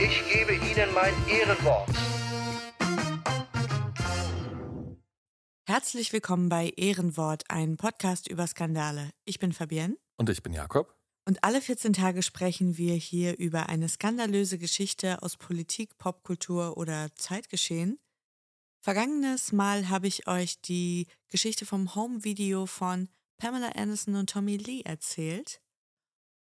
[0.00, 1.88] ich gebe Ihnen mein Ehrenwort.
[5.66, 9.10] Herzlich willkommen bei Ehrenwort, ein Podcast über Skandale.
[9.24, 9.96] Ich bin Fabienne.
[10.16, 10.94] Und ich bin Jakob.
[11.26, 17.14] Und alle 14 Tage sprechen wir hier über eine skandalöse Geschichte aus Politik, Popkultur oder
[17.14, 17.98] Zeitgeschehen.
[18.80, 24.82] Vergangenes Mal habe ich euch die Geschichte vom Home-Video von Pamela Anderson und Tommy Lee
[24.82, 25.60] erzählt.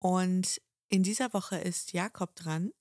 [0.00, 2.72] Und in dieser Woche ist Jakob dran.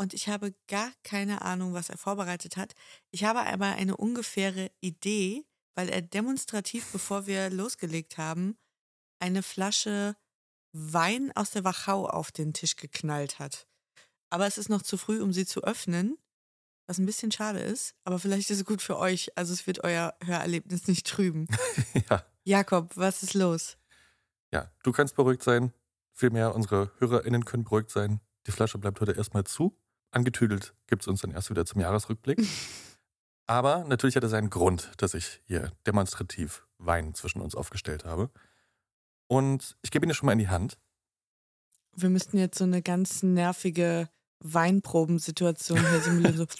[0.00, 2.72] Und ich habe gar keine Ahnung, was er vorbereitet hat.
[3.10, 8.56] Ich habe aber eine ungefähre Idee, weil er demonstrativ, bevor wir losgelegt haben,
[9.18, 10.16] eine Flasche
[10.72, 13.68] Wein aus der Wachau auf den Tisch geknallt hat.
[14.30, 16.16] Aber es ist noch zu früh, um sie zu öffnen,
[16.86, 17.94] was ein bisschen schade ist.
[18.04, 19.36] Aber vielleicht ist es gut für euch.
[19.36, 21.46] Also es wird euer Hörerlebnis nicht trüben.
[22.08, 22.24] ja.
[22.44, 23.76] Jakob, was ist los?
[24.50, 25.74] Ja, du kannst beruhigt sein.
[26.14, 28.22] Vielmehr unsere HörerInnen können beruhigt sein.
[28.46, 29.76] Die Flasche bleibt heute erstmal zu.
[30.10, 32.40] Angetüdelt gibt es uns dann erst wieder zum Jahresrückblick.
[33.46, 38.30] Aber natürlich hat es einen Grund, dass ich hier demonstrativ Wein zwischen uns aufgestellt habe.
[39.26, 40.78] Und ich gebe ihn dir schon mal in die Hand.
[41.96, 44.08] Wir müssten jetzt so eine ganz nervige
[44.40, 46.36] Weinprobensituation hier simulieren.
[46.36, 46.46] So.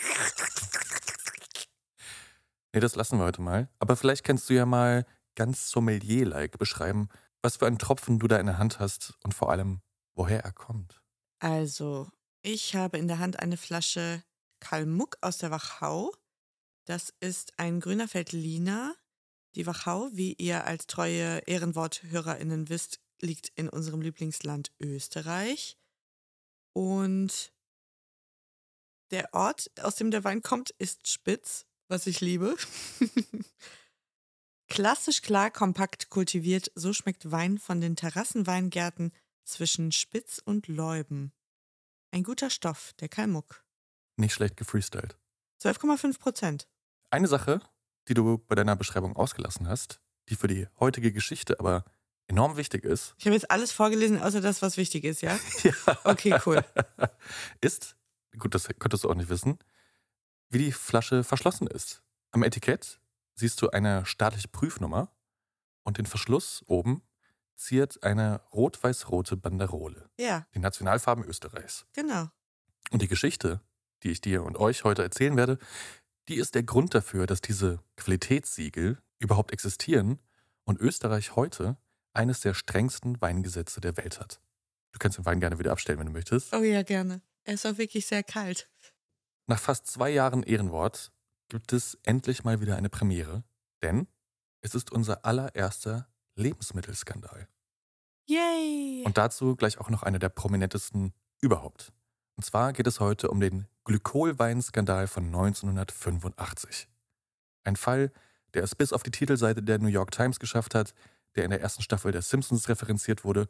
[2.73, 3.69] Nee, das lassen wir heute mal.
[3.81, 5.05] Aber vielleicht kannst du ja mal
[5.35, 7.09] ganz sommelier-like beschreiben,
[7.43, 9.81] was für einen Tropfen du da in der Hand hast und vor allem,
[10.15, 11.03] woher er kommt.
[11.41, 12.09] Also,
[12.43, 14.23] ich habe in der Hand eine Flasche
[14.61, 16.15] Kalmuck aus der Wachau.
[16.85, 18.95] Das ist ein grüner Veltliner.
[19.55, 25.77] Die Wachau, wie ihr als treue Ehrenworthörerinnen wisst, liegt in unserem Lieblingsland Österreich.
[26.73, 27.53] Und
[29.11, 32.57] der Ort, aus dem der Wein kommt, ist Spitz, was ich liebe.
[34.69, 39.13] Klassisch klar, kompakt kultiviert, so schmeckt Wein von den Terrassenweingärten
[39.45, 41.33] zwischen Spitz und Leuben.
[42.13, 43.65] Ein guter Stoff, der Kalmuck.
[44.17, 45.17] Nicht schlecht gefreestylt.
[45.63, 46.69] 12,5 Prozent.
[47.11, 47.61] Eine Sache,
[48.09, 51.85] die du bei deiner Beschreibung ausgelassen hast, die für die heutige Geschichte aber
[52.27, 53.15] enorm wichtig ist.
[53.19, 55.39] Ich habe jetzt alles vorgelesen, außer das, was wichtig ist, ja?
[55.63, 55.73] ja.
[56.05, 56.65] Okay, cool.
[57.61, 57.97] Ist,
[58.39, 59.59] gut, das könntest du auch nicht wissen,
[60.49, 62.03] wie die Flasche verschlossen ist.
[62.33, 63.01] Am Etikett
[63.35, 65.13] siehst du eine staatliche Prüfnummer
[65.85, 67.03] und den Verschluss oben
[67.61, 70.09] ziert eine rot-weiß-rote Banderole.
[70.19, 70.47] Ja.
[70.55, 71.87] Die Nationalfarben Österreichs.
[71.93, 72.29] Genau.
[72.91, 73.61] Und die Geschichte,
[74.03, 75.59] die ich dir und euch heute erzählen werde,
[76.29, 80.19] die ist der Grund dafür, dass diese Qualitätssiegel überhaupt existieren
[80.65, 81.77] und Österreich heute
[82.13, 84.41] eines der strengsten Weingesetze der Welt hat.
[84.93, 86.53] Du kannst den Wein gerne wieder abstellen, wenn du möchtest.
[86.53, 87.23] Oh ja, gerne.
[87.45, 88.69] Er ist auch wirklich sehr kalt.
[89.47, 91.13] Nach fast zwei Jahren Ehrenwort
[91.49, 93.45] gibt es endlich mal wieder eine Premiere,
[93.83, 94.09] denn
[94.61, 96.10] es ist unser allererster
[96.41, 97.49] Lebensmittelskandal.
[98.27, 99.03] Yay!
[99.05, 101.93] Und dazu gleich auch noch einer der prominentesten überhaupt.
[102.37, 106.89] Und zwar geht es heute um den Glykolweinskandal von 1985.
[107.65, 108.13] Ein Fall,
[108.55, 110.95] der es bis auf die Titelseite der New York Times geschafft hat,
[111.37, 113.47] der in der ersten Staffel der Simpsons referenziert wurde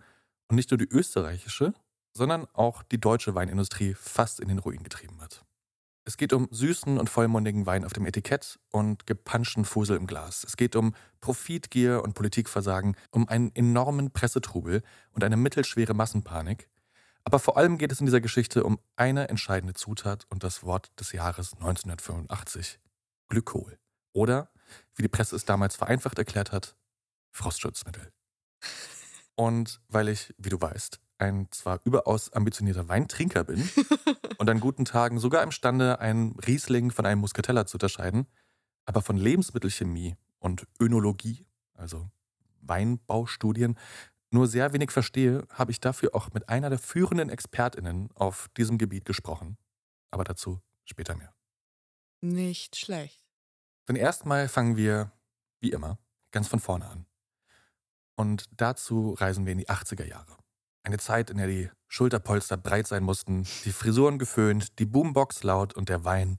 [0.48, 1.74] und nicht nur die österreichische,
[2.12, 5.44] sondern auch die deutsche Weinindustrie fast in den Ruin getrieben hat.
[6.04, 10.44] Es geht um süßen und vollmundigen Wein auf dem Etikett und gepanschten Fusel im Glas.
[10.44, 14.82] Es geht um Profitgier und Politikversagen, um einen enormen Pressetrubel
[15.12, 16.68] und eine mittelschwere Massenpanik.
[17.24, 20.90] Aber vor allem geht es in dieser Geschichte um eine entscheidende Zutat und das Wort
[20.98, 22.80] des Jahres 1985.
[23.28, 23.78] Glykol.
[24.12, 24.50] Oder,
[24.94, 26.76] wie die Presse es damals vereinfacht erklärt hat,
[27.30, 28.10] Frostschutzmittel.
[29.34, 33.68] Und weil ich, wie du weißt, ein zwar überaus ambitionierter Weintrinker bin
[34.38, 38.26] und an guten Tagen sogar imstande, einen Riesling von einem Muscatella zu unterscheiden,
[38.84, 42.10] aber von Lebensmittelchemie und Önologie, also
[42.62, 43.78] Weinbaustudien,
[44.30, 48.78] nur sehr wenig verstehe, habe ich dafür auch mit einer der führenden ExpertInnen auf diesem
[48.78, 49.58] Gebiet gesprochen.
[50.10, 51.34] Aber dazu später mehr.
[52.20, 53.24] Nicht schlecht.
[53.88, 55.10] Denn erstmal fangen wir,
[55.58, 55.98] wie immer,
[56.30, 57.06] ganz von vorne an.
[58.14, 60.36] Und dazu reisen wir in die 80er Jahre.
[60.82, 65.74] Eine Zeit, in der die Schulterpolster breit sein mussten, die Frisuren geföhnt, die Boombox laut
[65.74, 66.38] und der Wein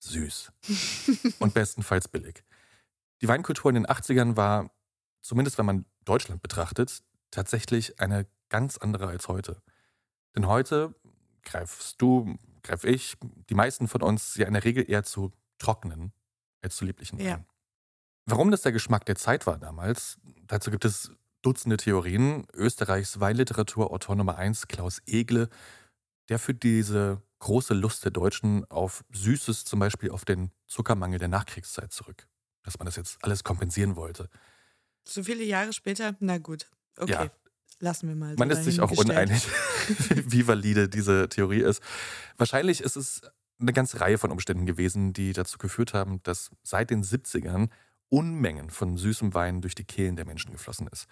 [0.00, 0.52] süß.
[1.38, 2.42] und bestenfalls billig.
[3.22, 4.70] Die Weinkultur in den 80ern war,
[5.20, 9.62] zumindest wenn man Deutschland betrachtet, tatsächlich eine ganz andere als heute.
[10.34, 10.94] Denn heute
[11.44, 13.16] greifst du, greif ich,
[13.48, 16.12] die meisten von uns ja in der Regel eher zu trockenen
[16.62, 17.28] als zu lieblichen Weinen.
[17.28, 17.44] Ja.
[18.26, 21.12] Warum das der Geschmack der Zeit war damals, dazu gibt es
[21.46, 22.44] Dutzende Theorien.
[22.54, 25.48] Österreichs Weinliteraturautor Nummer 1, Klaus Egle,
[26.28, 31.28] der führt diese große Lust der Deutschen auf Süßes, zum Beispiel auf den Zuckermangel der
[31.28, 32.26] Nachkriegszeit zurück.
[32.64, 34.28] Dass man das jetzt alles kompensieren wollte.
[35.04, 36.68] So viele Jahre später, na gut.
[36.96, 37.12] Okay.
[37.12, 37.30] Ja.
[37.78, 38.30] Lassen wir mal.
[38.30, 39.46] so Man ist sich auch uneinig,
[40.26, 41.80] wie valide diese Theorie ist.
[42.38, 43.22] Wahrscheinlich ist es
[43.60, 47.68] eine ganze Reihe von Umständen gewesen, die dazu geführt haben, dass seit den 70ern
[48.08, 51.06] Unmengen von süßem Wein durch die Kehlen der Menschen geflossen ist.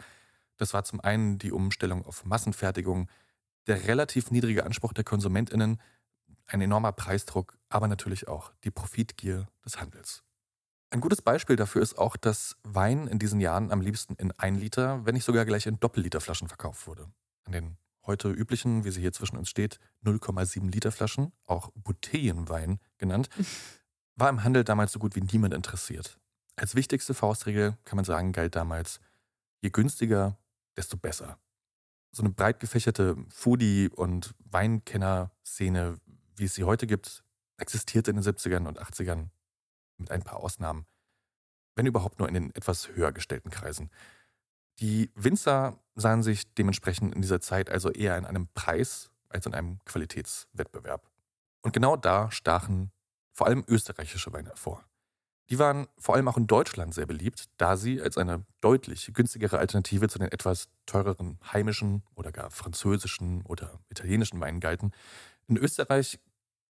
[0.56, 3.09] Das war zum einen die Umstellung auf Massenfertigung,
[3.67, 5.81] der relativ niedrige Anspruch der KonsumentInnen,
[6.47, 10.23] ein enormer Preisdruck, aber natürlich auch die Profitgier des Handels.
[10.91, 14.61] Ein gutes Beispiel dafür ist auch, dass Wein in diesen Jahren am liebsten in 1
[14.61, 17.11] Liter, wenn nicht sogar gleich in Doppelliterflaschen verkauft wurde.
[17.45, 22.79] An den heute üblichen, wie sie hier zwischen uns steht, 0,7 Liter Flaschen, auch Bouteillenwein
[22.99, 23.29] genannt,
[24.17, 26.19] war im Handel damals so gut wie niemand interessiert.
[26.57, 29.00] Als wichtigste Faustregel kann man sagen, galt damals,
[29.61, 30.37] je günstiger,
[30.76, 31.38] desto besser.
[32.12, 35.99] So eine breit gefächerte Foodie- und Weinkenner-Szene,
[36.37, 37.25] wie es sie heute gibt,
[37.59, 39.31] existierte in den 70ern und 80ern
[39.99, 40.87] mit ein paar Ausnahmen,
[41.76, 43.91] wenn überhaupt nur in den etwas höher gestellten Kreisen.
[44.81, 49.55] Die Winzer sahen sich dementsprechend in dieser Zeit also eher in einem Preis als in
[49.55, 51.11] einem Qualitätswettbewerb.
[51.62, 52.93] Und genau da stachen
[53.32, 54.85] vor allem österreichische Weine hervor.
[55.50, 59.58] Die waren vor allem auch in Deutschland sehr beliebt, da sie als eine deutlich günstigere
[59.58, 64.93] Alternative zu den etwas teureren heimischen oder gar französischen oder italienischen Weinen galten.
[65.46, 66.19] In Österreich,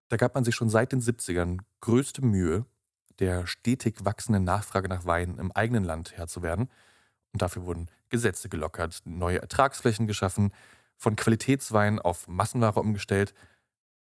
[0.09, 2.65] da gab man sich schon seit den 70ern größte Mühe,
[3.19, 6.69] der stetig wachsenden Nachfrage nach Wein im eigenen Land Herr zu werden.
[7.31, 10.51] Und dafür wurden Gesetze gelockert, neue Ertragsflächen geschaffen,
[10.97, 13.35] von Qualitätswein auf Massenware umgestellt.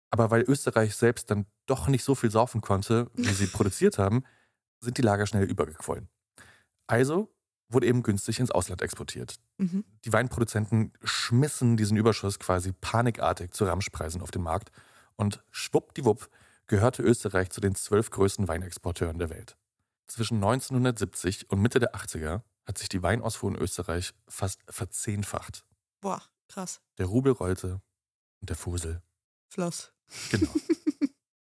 [0.09, 4.23] Aber weil Österreich selbst dann doch nicht so viel saufen konnte, wie sie produziert haben,
[4.83, 6.09] sind die Lager schnell übergequollen.
[6.87, 7.33] Also
[7.69, 9.35] wurde eben günstig ins Ausland exportiert.
[9.57, 9.83] Mhm.
[10.05, 14.71] Die Weinproduzenten schmissen diesen Überschuss quasi panikartig zu Ramschpreisen auf den Markt
[15.15, 16.29] und schwuppdiwupp
[16.67, 19.57] gehörte Österreich zu den zwölf größten Weinexporteuren der Welt.
[20.07, 25.65] Zwischen 1970 und Mitte der 80er hat sich die Weinausfuhr in Österreich fast verzehnfacht.
[26.01, 26.81] Boah, krass.
[26.97, 27.81] Der Rubel rollte
[28.41, 29.01] und der Fusel.
[29.49, 29.91] Floss.
[30.29, 30.49] Genau.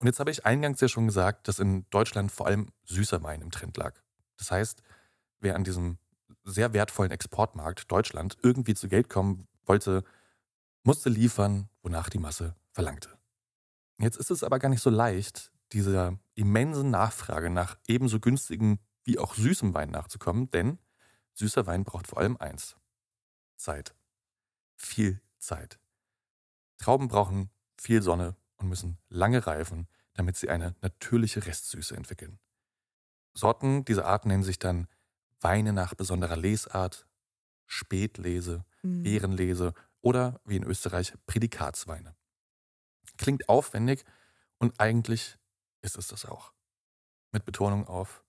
[0.00, 3.42] und jetzt habe ich eingangs ja schon gesagt, dass in Deutschland vor allem süßer Wein
[3.42, 3.94] im Trend lag.
[4.38, 4.82] Das heißt,
[5.40, 5.98] wer an diesem
[6.42, 10.02] sehr wertvollen Exportmarkt Deutschland irgendwie zu Geld kommen wollte,
[10.84, 13.10] musste liefern, wonach die Masse verlangte.
[13.98, 19.18] Jetzt ist es aber gar nicht so leicht, dieser immensen Nachfrage nach ebenso günstigen wie
[19.18, 20.78] auch süßem Wein nachzukommen, denn
[21.34, 22.76] süßer Wein braucht vor allem eins.
[23.56, 23.94] Zeit.
[24.76, 25.78] Viel Zeit.
[26.78, 32.38] Trauben brauchen viel Sonne und müssen lange reifen, damit sie eine natürliche Restsüße entwickeln.
[33.34, 34.86] Sorten dieser Art nennen sich dann
[35.40, 37.06] Weine nach besonderer Lesart,
[37.66, 39.04] Spätlese, Mhm.
[39.04, 42.16] Ehrenlese oder wie in Österreich Prädikatsweine.
[43.18, 44.04] Klingt aufwendig
[44.58, 45.38] und eigentlich
[45.82, 46.52] ist es das auch.
[47.32, 48.24] Mit Betonung auf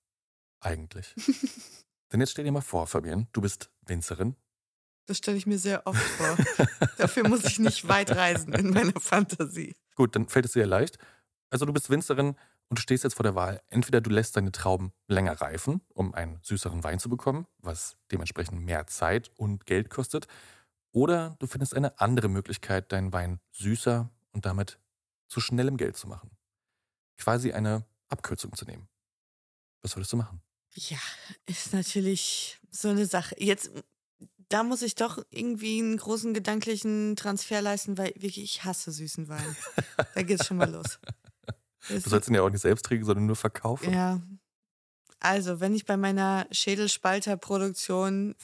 [0.60, 1.16] eigentlich.
[2.12, 4.36] Denn jetzt stell dir mal vor, Fabian, du bist Winzerin.
[5.06, 6.38] Das stelle ich mir sehr oft vor.
[6.98, 9.76] Dafür muss ich nicht weit reisen in meiner Fantasie.
[9.96, 10.98] Gut, dann fällt es dir leicht.
[11.50, 12.36] Also du bist Winzerin
[12.70, 13.62] und du stehst jetzt vor der Wahl.
[13.70, 18.62] Entweder du lässt deine Trauben länger reifen, um einen süßeren Wein zu bekommen, was dementsprechend
[18.62, 20.28] mehr Zeit und Geld kostet,
[20.94, 24.78] oder du findest eine andere Möglichkeit, deinen Wein süßer und damit
[25.28, 26.32] zu schnellem Geld zu machen.
[27.18, 28.90] Quasi eine Abkürzung zu nehmen.
[29.82, 30.42] Was würdest du machen?
[30.76, 31.00] Ja,
[31.46, 33.36] ist natürlich so eine Sache.
[33.38, 33.72] Jetzt,
[34.54, 39.28] da muss ich doch irgendwie einen großen gedanklichen Transfer leisten, weil wirklich, ich hasse süßen
[39.28, 39.56] Wein.
[40.16, 41.00] da geht's schon mal los.
[41.90, 43.94] Das Du sollst ihn ja auch nicht selbst trinken, sondern nur verkaufen.
[43.94, 44.22] Ja.
[45.20, 48.36] Also, wenn ich bei meiner Schädelspalterproduktion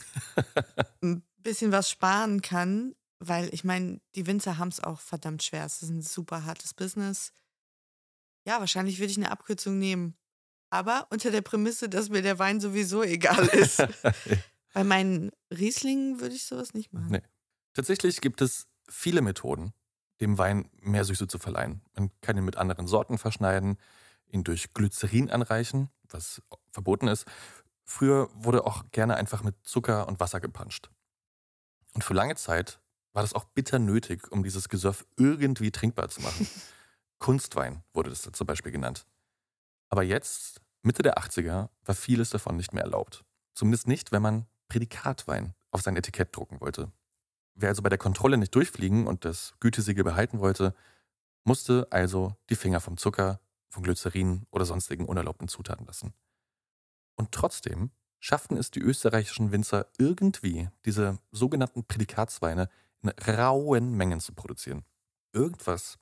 [1.02, 5.66] ein bisschen was sparen kann, weil ich meine, die Winzer haben es auch verdammt schwer.
[5.66, 7.32] Es ist ein super hartes Business.
[8.46, 10.16] Ja, wahrscheinlich würde ich eine Abkürzung nehmen.
[10.70, 13.80] Aber unter der Prämisse, dass mir der Wein sowieso egal ist.
[14.74, 17.08] Bei meinen Rieslingen würde ich sowas nicht machen.
[17.10, 17.22] Nee.
[17.74, 19.74] Tatsächlich gibt es viele Methoden,
[20.20, 21.82] dem Wein mehr Süße zu verleihen.
[21.96, 23.78] Man kann ihn mit anderen Sorten verschneiden,
[24.28, 27.26] ihn durch Glycerin anreichen, was verboten ist.
[27.84, 30.90] Früher wurde auch gerne einfach mit Zucker und Wasser gepanscht.
[31.94, 32.80] Und für lange Zeit
[33.14, 36.48] war das auch bitter nötig, um dieses Gesöff irgendwie trinkbar zu machen.
[37.20, 39.08] Kunstwein wurde das zum Beispiel genannt.
[39.90, 43.24] Aber jetzt, Mitte der 80er, war vieles davon nicht mehr erlaubt.
[43.54, 46.92] Zumindest nicht, wenn man Prädikatwein auf sein Etikett drucken wollte.
[47.56, 50.76] Wer also bei der Kontrolle nicht durchfliegen und das Gütesiegel behalten wollte,
[51.44, 56.14] musste also die Finger vom Zucker, von Glycerin oder sonstigen unerlaubten Zutaten lassen.
[57.16, 62.70] Und trotzdem schafften es die österreichischen Winzer irgendwie, diese sogenannten Prädikatsweine
[63.02, 64.86] in rauen Mengen zu produzieren.
[65.34, 65.98] Irgendwas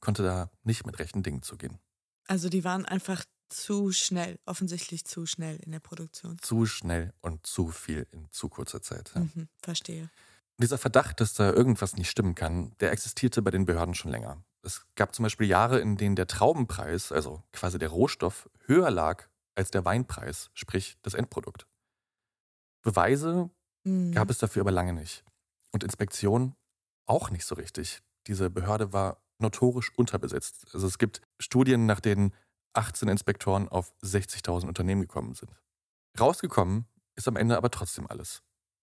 [0.00, 1.78] konnte da nicht mit rechten Dingen zugehen.
[2.26, 6.38] Also die waren einfach zu schnell, offensichtlich zu schnell in der Produktion.
[6.40, 9.12] Zu schnell und zu viel in zu kurzer Zeit.
[9.14, 9.22] Ja.
[9.22, 10.10] Mhm, verstehe.
[10.58, 14.42] Dieser Verdacht, dass da irgendwas nicht stimmen kann, der existierte bei den Behörden schon länger.
[14.62, 19.28] Es gab zum Beispiel Jahre, in denen der Traubenpreis, also quasi der Rohstoff, höher lag
[19.56, 21.66] als der Weinpreis, sprich das Endprodukt.
[22.82, 23.50] Beweise
[23.84, 24.12] Mhm.
[24.12, 25.24] gab es dafür aber lange nicht.
[25.72, 26.54] Und Inspektion
[27.06, 28.00] auch nicht so richtig.
[28.26, 30.66] Diese Behörde war notorisch unterbesetzt.
[30.72, 32.32] Also es gibt Studien, nach denen
[32.74, 35.50] 18 Inspektoren auf 60.000 Unternehmen gekommen sind.
[36.18, 38.42] Rausgekommen ist am Ende aber trotzdem alles.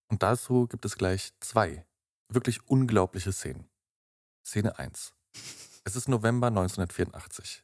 [0.09, 1.85] Und dazu gibt es gleich zwei
[2.29, 3.69] wirklich unglaubliche Szenen.
[4.45, 5.13] Szene 1.
[5.83, 7.63] Es ist November 1984.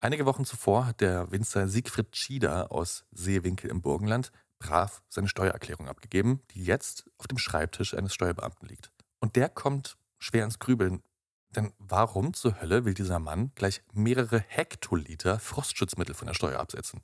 [0.00, 5.88] Einige Wochen zuvor hat der Winzer Siegfried Schieder aus Seewinkel im Burgenland brav seine Steuererklärung
[5.88, 8.90] abgegeben, die jetzt auf dem Schreibtisch eines Steuerbeamten liegt.
[9.20, 11.02] Und der kommt schwer ins Grübeln.
[11.50, 17.00] Denn warum zur Hölle will dieser Mann gleich mehrere Hektoliter Frostschutzmittel von der Steuer absetzen,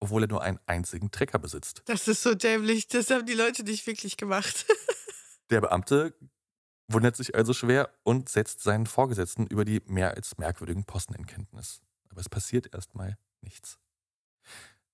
[0.00, 1.82] obwohl er nur einen einzigen Trecker besitzt?
[1.86, 2.88] Das ist so dämlich.
[2.88, 4.66] Das haben die Leute nicht wirklich gemacht.
[5.50, 6.14] Der Beamte
[6.88, 11.26] wundert sich also schwer und setzt seinen Vorgesetzten über die mehr als merkwürdigen Posten in
[11.26, 11.80] Kenntnis.
[12.08, 13.78] Aber es passiert erstmal nichts.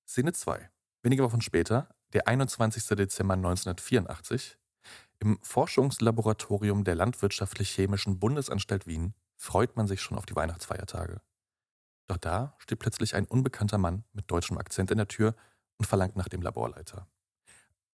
[0.06, 0.70] Szene 2.
[1.02, 2.84] Wenige Wochen später, der 21.
[2.96, 4.58] Dezember 1984,
[5.20, 11.20] im Forschungslaboratorium der Landwirtschaftlich-Chemischen Bundesanstalt Wien freut man sich schon auf die Weihnachtsfeiertage.
[12.06, 15.34] Doch da steht plötzlich ein unbekannter Mann mit deutschem Akzent in der Tür
[15.76, 17.08] und verlangt nach dem Laborleiter.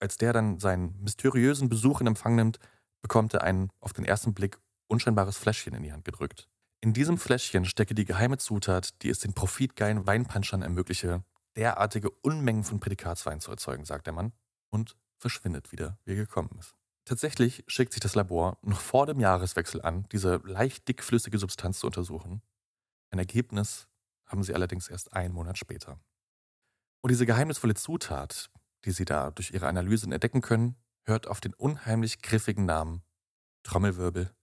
[0.01, 2.59] Als der dann seinen mysteriösen Besuch in Empfang nimmt,
[3.03, 4.59] bekommt er ein auf den ersten Blick
[4.89, 6.49] unscheinbares Fläschchen in die Hand gedrückt.
[6.81, 11.23] In diesem Fläschchen stecke die geheime Zutat, die es den profitgeilen Weinpanschern ermögliche,
[11.57, 14.33] derartige Unmengen von Prädikatswein zu erzeugen, sagt der Mann
[14.71, 16.80] und verschwindet wieder, wie er gekommen ist.
[17.05, 21.87] Tatsächlich schickt sich das Labor noch vor dem Jahreswechsel an, diese leicht dickflüssige Substanz zu
[21.87, 22.43] untersuchen.
[23.11, 23.89] Ein Ergebnis
[24.27, 25.99] haben sie allerdings erst einen Monat später.
[27.03, 28.51] Und diese geheimnisvolle Zutat,
[28.85, 33.03] die sie da durch ihre Analysen entdecken können, hört auf den unheimlich griffigen Namen
[33.63, 34.35] Trommelwirbel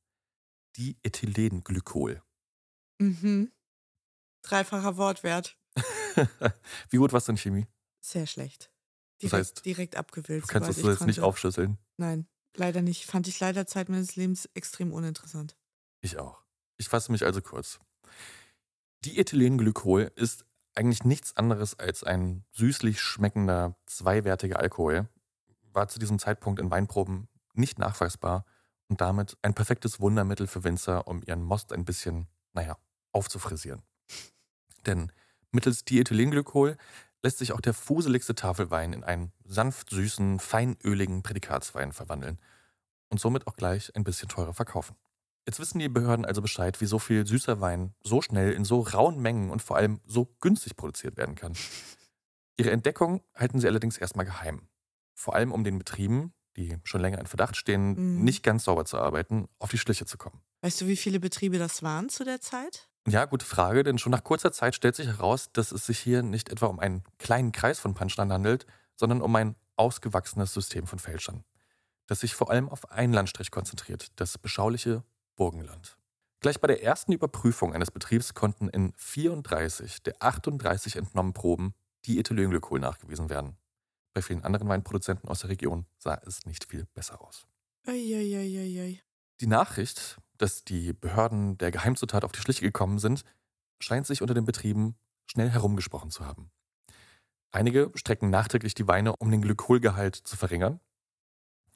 [0.75, 2.21] Diethylenglykol.
[2.99, 3.51] Mhm.
[4.43, 5.57] Dreifacher Wortwert.
[6.89, 7.67] Wie gut warst du in Chemie?
[8.01, 8.71] Sehr schlecht.
[9.19, 10.43] Das Direkt, heißt, direkt abgewählt.
[10.43, 11.23] Du kannst das jetzt nicht konnte.
[11.23, 11.77] aufschlüsseln.
[11.97, 12.27] Nein,
[12.59, 13.05] leider nicht.
[13.05, 15.55] Fand ich leider Zeit meines Lebens extrem uninteressant.
[16.01, 16.41] Ich auch.
[16.77, 17.79] Ich fasse mich also kurz.
[19.05, 20.45] Diethylenglykol ist
[20.75, 25.07] eigentlich nichts anderes als ein süßlich schmeckender, zweiwertiger Alkohol,
[25.73, 28.45] war zu diesem Zeitpunkt in Weinproben nicht nachweisbar
[28.87, 32.77] und damit ein perfektes Wundermittel für Winzer, um ihren Most ein bisschen, naja,
[33.11, 33.81] aufzufrisieren.
[34.85, 35.11] Denn
[35.51, 36.77] mittels Diethylenglykol
[37.23, 42.39] lässt sich auch der fuseligste Tafelwein in einen sanft süßen, feinöligen Prädikatswein verwandeln
[43.09, 44.95] und somit auch gleich ein bisschen teurer verkaufen.
[45.47, 48.81] Jetzt wissen die Behörden also Bescheid, wie so viel süßer Wein so schnell in so
[48.81, 51.53] rauen Mengen und vor allem so günstig produziert werden kann.
[52.57, 54.67] Ihre Entdeckung halten sie allerdings erstmal geheim.
[55.13, 58.23] Vor allem um den Betrieben, die schon länger in Verdacht stehen, Mhm.
[58.23, 60.41] nicht ganz sauber zu arbeiten, auf die Schliche zu kommen.
[60.61, 62.89] Weißt du, wie viele Betriebe das waren zu der Zeit?
[63.09, 66.23] Ja, gute Frage, denn schon nach kurzer Zeit stellt sich heraus, dass es sich hier
[66.23, 68.65] nicht etwa um einen kleinen Kreis von Punchline handelt,
[68.97, 71.45] sondern um ein ausgewachsenes System von Fälschern,
[72.07, 75.05] das sich vor allem auf einen Landstrich konzentriert, das beschauliche
[75.37, 75.97] Burgenland.
[76.41, 82.19] Gleich bei der ersten Überprüfung eines Betriebs konnten in 34 der 38 entnommenen Proben die
[82.19, 83.55] Ethylenglykol nachgewiesen werden.
[84.13, 87.47] Bei vielen anderen Weinproduzenten aus der Region sah es nicht viel besser aus.
[87.85, 89.01] Eieieiei.
[89.39, 93.23] Die Nachricht, dass die Behörden der Geheimzutat auf die Schliche gekommen sind,
[93.79, 96.51] scheint sich unter den Betrieben schnell herumgesprochen zu haben.
[97.51, 100.79] Einige strecken nachträglich die Weine, um den Glykolgehalt zu verringern.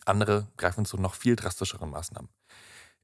[0.06, 2.30] Andere greifen zu noch viel drastischeren Maßnahmen.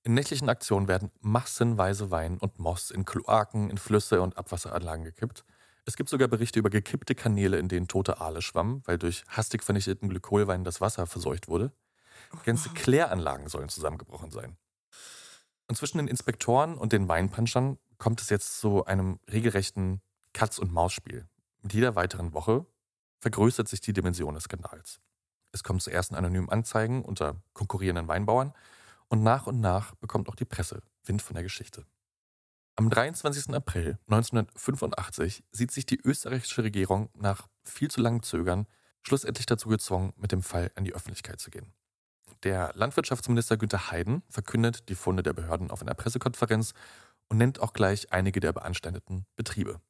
[0.03, 5.43] In nächtlichen Aktionen werden massenweise Wein und Most in Kloaken, in Flüsse und Abwasseranlagen gekippt.
[5.85, 9.63] Es gibt sogar Berichte über gekippte Kanäle, in denen tote Aale schwammen, weil durch hastig
[9.63, 11.71] vernichteten Glykolwein das Wasser verseucht wurde.
[12.45, 14.57] Ganze Kläranlagen sollen zusammengebrochen sein.
[15.67, 20.01] Und zwischen den Inspektoren und den Weinpanschern kommt es jetzt zu einem regelrechten
[20.33, 21.27] Katz-und-Maus-Spiel.
[21.61, 22.65] Mit jeder weiteren Woche
[23.19, 24.99] vergrößert sich die Dimension des Skandals.
[25.51, 28.53] Es kommt zu ersten anonymen Anzeigen unter konkurrierenden Weinbauern
[29.07, 31.85] und nach und nach bekommt auch die Presse Wind von der Geschichte.
[32.75, 33.55] Am 23.
[33.55, 38.67] April 1985 sieht sich die österreichische Regierung nach viel zu langem Zögern
[39.01, 41.73] schlussendlich dazu gezwungen, mit dem Fall an die Öffentlichkeit zu gehen.
[42.43, 46.73] Der Landwirtschaftsminister Günther Heiden verkündet die Funde der Behörden auf einer Pressekonferenz
[47.29, 49.81] und nennt auch gleich einige der beanstandeten Betriebe.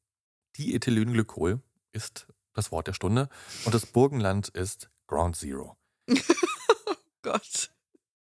[0.58, 1.62] Diethylenglycol
[1.92, 3.30] ist das Wort der Stunde
[3.66, 5.77] und das Burgenland ist Ground Zero.
[6.10, 7.72] oh Gott.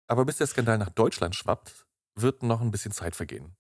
[0.08, 1.86] Aber bis der Skandal nach Deutschland schwappt,
[2.16, 3.56] wird noch ein bisschen Zeit vergehen.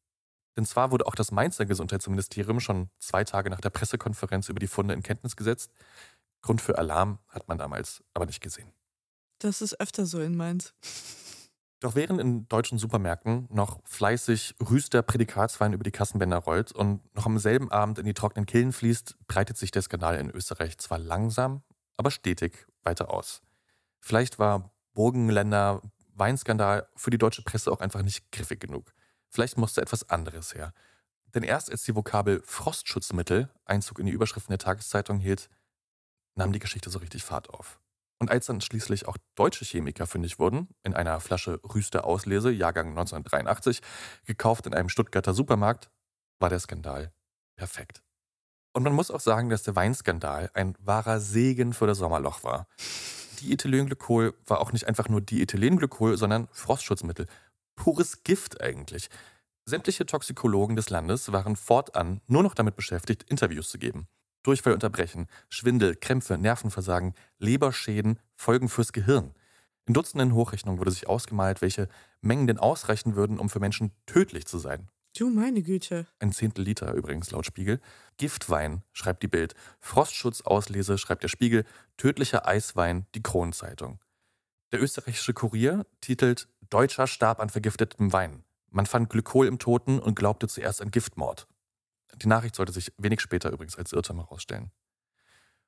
[0.57, 4.67] Denn zwar wurde auch das Mainzer Gesundheitsministerium schon zwei Tage nach der Pressekonferenz über die
[4.67, 5.71] Funde in Kenntnis gesetzt.
[6.41, 8.73] Grund für Alarm hat man damals aber nicht gesehen.
[9.41, 10.75] Das ist öfter so in Mainz.
[11.79, 17.25] Doch während in deutschen Supermärkten noch fleißig Rüster Prädikatswein über die Kassenbänder rollt und noch
[17.25, 20.99] am selben Abend in die trockenen Killen fließt, breitet sich der Skandal in Österreich zwar
[20.99, 21.63] langsam,
[21.97, 23.41] aber stetig weiter aus.
[23.99, 25.81] Vielleicht war Burgenländer
[26.13, 28.93] Weinskandal für die deutsche Presse auch einfach nicht griffig genug.
[29.27, 30.71] Vielleicht musste etwas anderes her.
[31.33, 35.49] Denn erst als die Vokabel Frostschutzmittel Einzug in die Überschriften der Tageszeitung hielt,
[36.35, 37.79] nahm die Geschichte so richtig Fahrt auf.
[38.21, 42.89] Und als dann schließlich auch deutsche Chemiker fündig wurden, in einer Flasche Rüster Auslese, Jahrgang
[42.89, 43.81] 1983,
[44.25, 45.89] gekauft in einem Stuttgarter Supermarkt,
[46.39, 47.11] war der Skandal
[47.55, 48.03] perfekt.
[48.73, 52.67] Und man muss auch sagen, dass der Weinskandal ein wahrer Segen für das Sommerloch war.
[53.39, 57.25] Diethylenglykol war auch nicht einfach nur Diethylenglykol, sondern Frostschutzmittel.
[57.75, 59.09] Pures Gift eigentlich.
[59.65, 64.07] Sämtliche Toxikologen des Landes waren fortan nur noch damit beschäftigt, Interviews zu geben.
[64.43, 69.33] Durchfall unterbrechen, Schwindel, Krämpfe, Nervenversagen, Leberschäden, Folgen fürs Gehirn.
[69.85, 71.87] In Dutzenden Hochrechnungen wurde sich ausgemalt, welche
[72.21, 74.89] Mengen denn ausreichen würden, um für Menschen tödlich zu sein.
[75.17, 76.07] Du meine Güte.
[76.19, 77.81] Ein Zehntel Liter übrigens laut Spiegel.
[78.17, 79.55] Giftwein, schreibt die Bild.
[79.79, 81.65] Frostschutzauslese, schreibt der Spiegel.
[81.97, 83.99] Tödlicher Eiswein, die Kronenzeitung.
[84.71, 88.45] Der österreichische Kurier titelt Deutscher starb an vergiftetem Wein.
[88.69, 91.45] Man fand Glykol im Toten und glaubte zuerst an Giftmord.
[92.17, 94.71] Die Nachricht sollte sich wenig später übrigens als Irrtum herausstellen.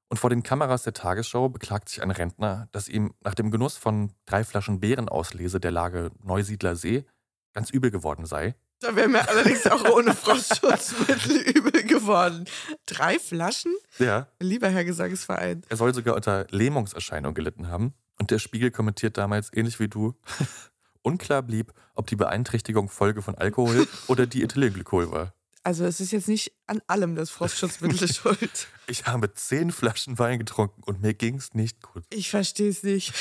[0.09, 3.77] Und vor den Kameras der Tagesschau beklagt sich ein Rentner, dass ihm nach dem Genuss
[3.77, 7.05] von drei Flaschen Beerenauslese der Lage Neusiedler See
[7.53, 12.45] ganz übel geworden sei da wäre mir allerdings auch ohne Frostschutzmittel übel geworden.
[12.85, 13.73] Drei Flaschen?
[13.97, 14.27] Ja.
[14.39, 15.63] Lieber Herr Gesangsverein.
[15.69, 17.93] Er soll sogar unter Lähmungserscheinungen gelitten haben.
[18.19, 20.15] Und der Spiegel kommentiert damals, ähnlich wie du,
[21.01, 25.33] unklar blieb, ob die Beeinträchtigung Folge von Alkohol oder die Ethylenglycol war.
[25.63, 28.67] Also es ist jetzt nicht an allem das Frostschutzmittel schuld.
[28.87, 32.03] Ich habe zehn Flaschen Wein getrunken und mir ging es nicht gut.
[32.09, 33.13] Ich verstehe es nicht.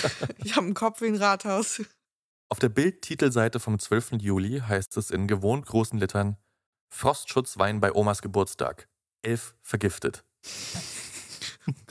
[0.42, 1.83] Ich habe einen Kopf wie ein Rathaus.
[2.48, 4.14] Auf der Bild-Titelseite vom 12.
[4.20, 6.37] Juli heißt es in gewohnt großen Lettern
[6.90, 8.88] Frostschutzwein bei Omas Geburtstag.
[9.22, 10.24] Elf vergiftet.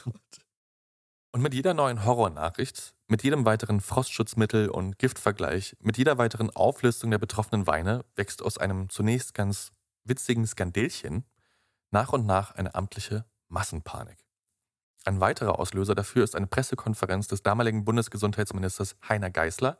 [0.05, 0.11] oh
[1.31, 7.09] und mit jeder neuen Horrornachricht, mit jedem weiteren Frostschutzmittel und Giftvergleich, mit jeder weiteren Auflistung
[7.09, 9.71] der betroffenen Weine wächst aus einem zunächst ganz
[10.03, 11.25] witzigen Skandälchen
[11.91, 14.17] nach und nach eine amtliche Massenpanik.
[15.03, 19.77] Ein weiterer Auslöser dafür ist eine Pressekonferenz des damaligen Bundesgesundheitsministers Heiner Geißler,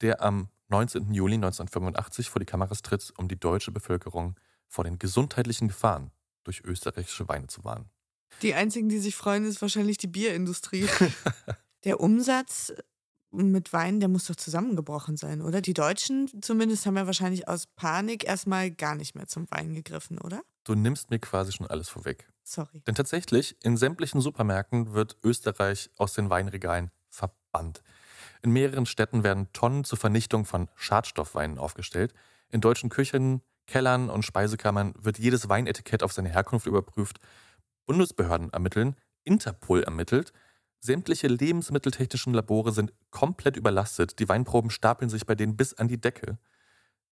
[0.00, 1.12] der am 19.
[1.12, 6.10] Juli 1985 vor die Kameras tritt, um die deutsche Bevölkerung vor den gesundheitlichen Gefahren
[6.44, 7.90] durch österreichische Weine zu warnen.
[8.42, 10.88] Die einzigen, die sich freuen, ist wahrscheinlich die Bierindustrie.
[11.84, 12.72] der Umsatz
[13.34, 15.60] mit Wein, der muss doch zusammengebrochen sein, oder?
[15.60, 20.18] Die Deutschen zumindest haben ja wahrscheinlich aus Panik erstmal gar nicht mehr zum Wein gegriffen,
[20.18, 20.42] oder?
[20.64, 22.28] Du nimmst mir quasi schon alles vorweg.
[22.42, 22.82] Sorry.
[22.86, 27.82] Denn tatsächlich, in sämtlichen Supermärkten wird Österreich aus den Weinregalen verbannt.
[28.42, 32.12] In mehreren Städten werden Tonnen zur Vernichtung von Schadstoffweinen aufgestellt.
[32.50, 37.18] In deutschen Küchen, Kellern und Speisekammern wird jedes Weinetikett auf seine Herkunft überprüft.
[37.86, 40.32] Bundesbehörden ermitteln, Interpol ermittelt.
[40.84, 44.18] Sämtliche lebensmitteltechnischen Labore sind komplett überlastet.
[44.18, 46.38] Die Weinproben stapeln sich bei denen bis an die Decke.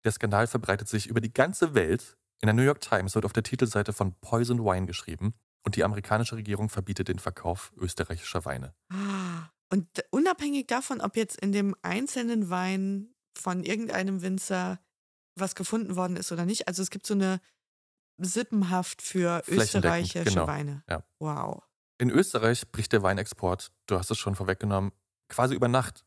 [0.03, 2.17] Der Skandal verbreitet sich über die ganze Welt.
[2.41, 5.85] In der New York Times wird auf der Titelseite von Poison Wine geschrieben und die
[5.85, 8.73] amerikanische Regierung verbietet den Verkauf österreichischer Weine.
[8.89, 9.49] Ah.
[9.69, 14.81] Und unabhängig davon, ob jetzt in dem einzelnen Wein von irgendeinem Winzer
[15.35, 17.39] was gefunden worden ist oder nicht, also es gibt so eine
[18.17, 20.45] Sippenhaft für österreichische genau.
[20.45, 20.83] Weine.
[20.89, 21.05] Ja.
[21.19, 21.63] Wow.
[22.01, 24.91] In Österreich bricht der Weinexport, du hast es schon vorweggenommen,
[25.29, 26.03] quasi über Nacht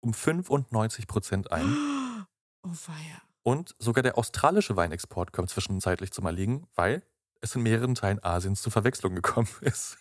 [0.00, 1.64] um 95 Prozent ein.
[2.64, 3.22] Oh weia.
[3.44, 7.06] Und sogar der australische Weinexport kommt zwischenzeitlich zum Erliegen, weil
[7.40, 9.96] es in mehreren Teilen Asiens zu Verwechslung gekommen ist.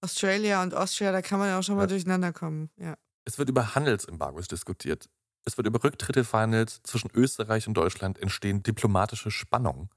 [0.00, 1.86] Australia und Austria, da kann man ja auch schon mal Ja.
[1.86, 2.68] durcheinander kommen.
[2.76, 2.96] Ja.
[3.24, 5.08] Es wird über Handelsembargos diskutiert.
[5.46, 6.80] Es wird über Rücktritte verhandelt.
[6.82, 9.88] Zwischen Österreich und Deutschland entstehen diplomatische Spannungen.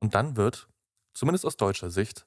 [0.00, 0.68] Und dann wird,
[1.14, 2.26] zumindest aus deutscher Sicht,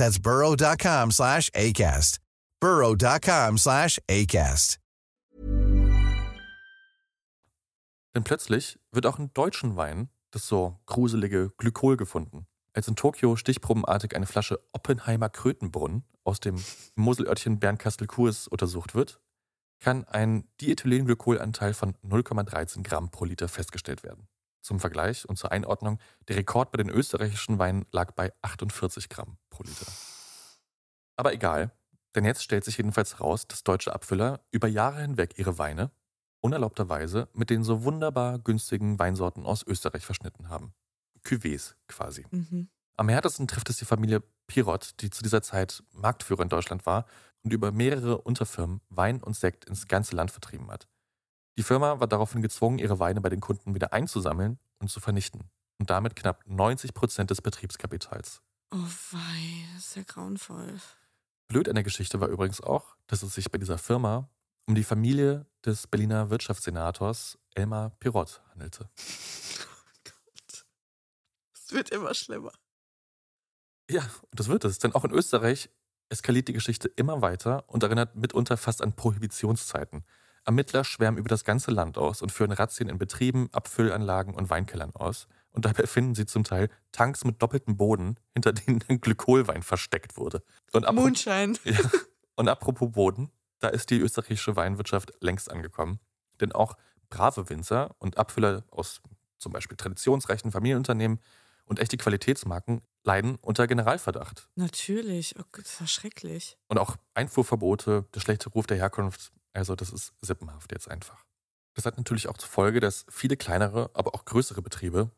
[0.00, 2.20] That's burrow.com slash ACAST.
[2.58, 4.78] burrow.com slash ACAST.
[8.14, 12.46] Denn plötzlich wird auch in deutschen Wein das so gruselige Glykol gefunden.
[12.72, 16.56] Als in Tokio stichprobenartig eine Flasche Oppenheimer Krötenbrunn aus dem
[16.94, 19.20] Moselörtchen Bernkastel-Kurs untersucht wird,
[19.80, 24.28] kann ein Diethylenglykolanteil von 0,13 Gramm pro Liter festgestellt werden.
[24.60, 29.38] Zum Vergleich und zur Einordnung, der Rekord bei den österreichischen Weinen lag bei 48 Gramm
[29.48, 29.86] pro Liter.
[31.16, 31.72] Aber egal,
[32.14, 35.90] denn jetzt stellt sich jedenfalls heraus, dass deutsche Abfüller über Jahre hinweg ihre Weine
[36.40, 40.72] unerlaubterweise mit den so wunderbar günstigen Weinsorten aus Österreich verschnitten haben.
[41.24, 42.26] Cuvées quasi.
[42.30, 42.68] Mhm.
[42.96, 47.06] Am härtesten trifft es die Familie Pirot, die zu dieser Zeit Marktführer in Deutschland war
[47.42, 50.88] und über mehrere Unterfirmen Wein und Sekt ins ganze Land vertrieben hat.
[51.58, 55.50] Die Firma war daraufhin gezwungen, ihre Weine bei den Kunden wieder einzusammeln und zu vernichten
[55.78, 58.42] und damit knapp 90 Prozent des Betriebskapitals.
[58.72, 58.76] Oh
[59.10, 60.78] wei, das ist ja grauenvoll.
[61.48, 64.30] Blöd an der Geschichte war übrigens auch, dass es sich bei dieser Firma
[64.66, 68.88] um die Familie des Berliner Wirtschaftssenators Elmar Pirot handelte.
[69.72, 70.66] Oh Gott.
[71.52, 72.52] Es wird immer schlimmer.
[73.90, 75.68] Ja, und das wird es, denn auch in Österreich
[76.10, 80.04] eskaliert die Geschichte immer weiter und erinnert mitunter fast an Prohibitionszeiten.
[80.44, 84.94] Ermittler schwärmen über das ganze Land aus und führen Razzien in Betrieben, Abfüllanlagen und Weinkellern
[84.94, 85.28] aus.
[85.52, 90.16] Und dabei finden sie zum Teil Tanks mit doppeltem Boden, hinter denen ein Glykolwein versteckt
[90.16, 90.42] wurde.
[90.72, 91.58] Und apropos, Mondschein.
[91.64, 91.78] ja,
[92.36, 96.00] und apropos Boden, da ist die österreichische Weinwirtschaft längst angekommen.
[96.40, 96.76] Denn auch
[97.10, 99.02] brave Winzer und Abfüller aus
[99.38, 101.20] zum Beispiel traditionsreichen Familienunternehmen
[101.64, 104.48] und echte Qualitätsmarken leiden unter Generalverdacht.
[104.54, 105.34] Natürlich.
[105.38, 106.58] Oh Gott, das ist ja schrecklich.
[106.68, 111.24] Und auch Einfuhrverbote, der schlechte Ruf der Herkunft, also das ist sippenhaft jetzt einfach.
[111.74, 115.10] Das hat natürlich auch zur Folge, dass viele kleinere, aber auch größere Betriebe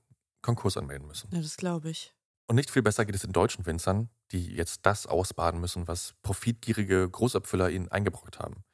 [0.42, 1.30] Konkurs anmelden müssen.
[1.32, 2.14] Ja, das glaube ich.
[2.48, 6.14] Und nicht viel besser geht es den deutschen Winzern, die jetzt das ausbaden müssen, was
[6.22, 8.64] profitgierige Großabfüller ihnen eingebrockt haben.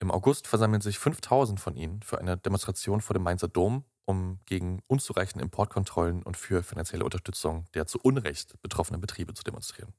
[0.00, 4.38] Im August versammeln sich 5000 von ihnen für eine Demonstration vor dem Mainzer Dom, um
[4.44, 9.94] gegen unzureichende Importkontrollen und für finanzielle Unterstützung der zu Unrecht betroffenen Betriebe zu demonstrieren.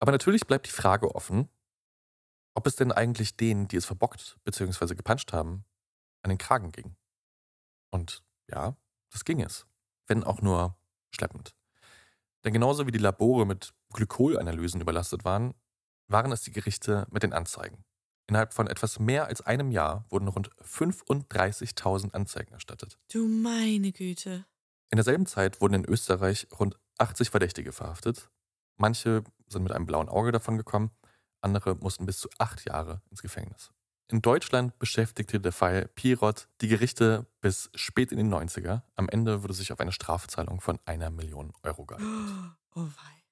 [0.00, 1.48] Aber natürlich bleibt die Frage offen,
[2.58, 4.96] ob es denn eigentlich denen, die es verbockt bzw.
[4.96, 5.64] gepanscht haben,
[6.22, 6.96] an den Kragen ging.
[7.90, 8.76] Und ja,
[9.10, 9.64] das ging es,
[10.08, 10.76] wenn auch nur
[11.12, 11.54] schleppend.
[12.42, 15.54] Denn genauso wie die Labore mit Glykolanalysen überlastet waren,
[16.08, 17.84] waren es die Gerichte mit den Anzeigen.
[18.26, 22.98] Innerhalb von etwas mehr als einem Jahr wurden rund 35.000 Anzeigen erstattet.
[23.12, 24.46] Du meine Güte.
[24.90, 28.30] In derselben Zeit wurden in Österreich rund 80 Verdächtige verhaftet.
[28.76, 30.90] Manche sind mit einem blauen Auge davon gekommen,
[31.40, 33.70] andere mussten bis zu acht Jahre ins Gefängnis.
[34.10, 38.80] In Deutschland beschäftigte der Fall Pirot die Gerichte bis spät in den 90er.
[38.96, 42.08] Am Ende wurde sich auf eine Strafzahlung von einer Million Euro geeinigt.
[42.74, 43.24] Oh wei.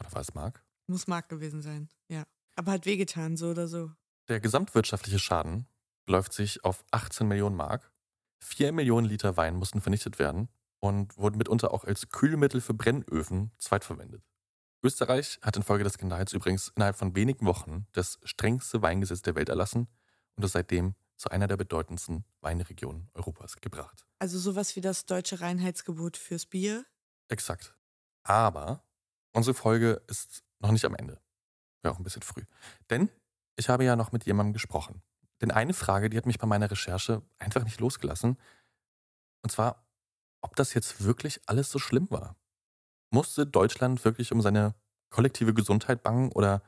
[0.00, 0.64] Oder war es Mark?
[0.88, 1.88] Muss Mark gewesen sein.
[2.08, 2.24] Ja.
[2.56, 3.92] Aber hat wehgetan, so oder so.
[4.28, 5.68] Der gesamtwirtschaftliche Schaden
[6.04, 7.92] beläuft sich auf 18 Millionen Mark.
[8.40, 10.48] Vier Millionen Liter Wein mussten vernichtet werden
[10.80, 14.24] und wurden mitunter auch als Kühlmittel für Brennöfen zweitverwendet.
[14.82, 19.48] Österreich hat infolge des Skandals übrigens innerhalb von wenigen Wochen das strengste Weingesetz der Welt
[19.48, 19.88] erlassen
[20.36, 24.06] und es seitdem zu einer der bedeutendsten Weinregionen Europas gebracht.
[24.20, 26.86] Also sowas wie das deutsche Reinheitsgebot fürs Bier.
[27.28, 27.74] Exakt.
[28.22, 28.84] Aber
[29.32, 31.20] unsere Folge ist noch nicht am Ende.
[31.82, 32.44] Wäre auch ein bisschen früh.
[32.88, 33.10] Denn
[33.56, 35.02] ich habe ja noch mit jemandem gesprochen.
[35.40, 38.38] Denn eine Frage, die hat mich bei meiner Recherche einfach nicht losgelassen.
[39.42, 39.84] Und zwar,
[40.40, 42.36] ob das jetzt wirklich alles so schlimm war.
[43.10, 44.74] Musste Deutschland wirklich um seine
[45.10, 46.62] kollektive Gesundheit bangen oder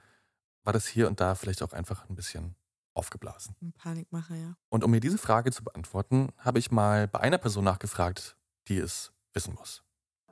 [0.65, 2.57] war das hier und da vielleicht auch einfach ein bisschen
[2.95, 3.57] aufgeblasen?
[3.61, 4.57] Ein Panikmacher, ja.
[4.69, 8.37] Und um mir diese Frage zu beantworten, habe ich mal bei einer Person nachgefragt,
[8.69, 9.83] die es wissen muss.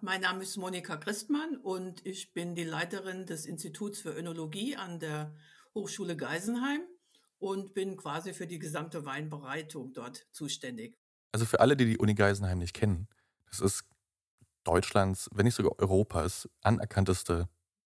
[0.01, 5.01] Mein Name ist Monika Christmann und ich bin die Leiterin des Instituts für Önologie an
[5.01, 5.35] der
[5.75, 6.81] Hochschule Geisenheim
[7.39, 10.97] und bin quasi für die gesamte Weinbereitung dort zuständig.
[11.33, 13.09] Also für alle, die die Uni Geisenheim nicht kennen,
[13.51, 13.85] das ist
[14.69, 17.49] Deutschlands, wenn nicht sogar Europas, anerkannteste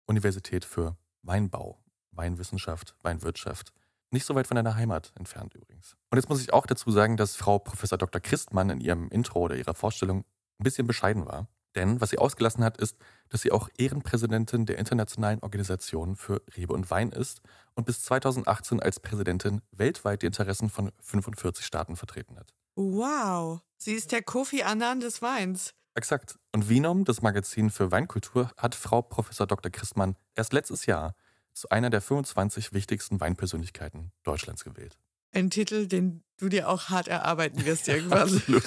[0.06, 1.78] Universität für Weinbau,
[2.12, 3.72] Weinwissenschaft, Weinwirtschaft.
[4.10, 5.96] Nicht so weit von deiner Heimat entfernt übrigens.
[6.10, 8.20] Und jetzt muss ich auch dazu sagen, dass Frau Professor Dr.
[8.20, 10.24] Christmann in ihrem Intro oder ihrer Vorstellung
[10.58, 11.46] ein bisschen bescheiden war.
[11.74, 12.96] Denn was sie ausgelassen hat, ist,
[13.28, 17.40] dass sie auch Ehrenpräsidentin der Internationalen Organisation für Rebe und Wein ist
[17.74, 22.54] und bis 2018 als Präsidentin weltweit die Interessen von 45 Staaten vertreten hat.
[22.74, 25.74] Wow, sie ist der Kofi Annan des Weins.
[25.94, 26.38] Exakt.
[26.52, 29.70] Und Vinom, das Magazin für Weinkultur, hat Frau Professor Dr.
[29.70, 31.14] Christmann erst letztes Jahr
[31.52, 34.98] zu einer der 25 wichtigsten Weinpersönlichkeiten Deutschlands gewählt.
[35.32, 38.22] Ein Titel, den du dir auch hart erarbeiten wirst irgendwann.
[38.22, 38.64] Absolut.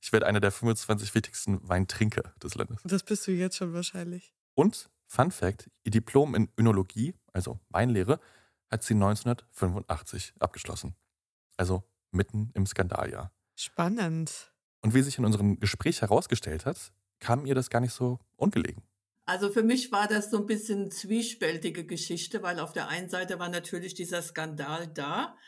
[0.00, 2.80] Ich werde einer der 25 wichtigsten Weintrinker des Landes.
[2.84, 4.32] Das bist du jetzt schon wahrscheinlich.
[4.54, 8.20] Und, Fun Fact, ihr Diplom in Önologie, also Weinlehre,
[8.70, 10.96] hat sie 1985 abgeschlossen.
[11.56, 13.32] Also mitten im Skandaljahr.
[13.54, 14.53] Spannend.
[14.84, 18.82] Und wie sich in unserem Gespräch herausgestellt hat, kam ihr das gar nicht so ungelegen.
[19.24, 23.38] Also für mich war das so ein bisschen zwiespältige Geschichte, weil auf der einen Seite
[23.38, 25.38] war natürlich dieser Skandal da,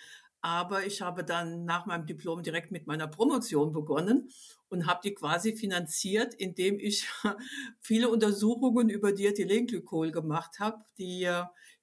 [0.40, 4.30] aber ich habe dann nach meinem Diplom direkt mit meiner Promotion begonnen
[4.70, 7.06] und habe die quasi finanziert, indem ich
[7.82, 11.28] viele Untersuchungen über Diethylenglycol gemacht habe, die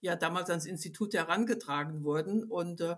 [0.02, 2.96] ja damals ans Institut herangetragen wurden und äh,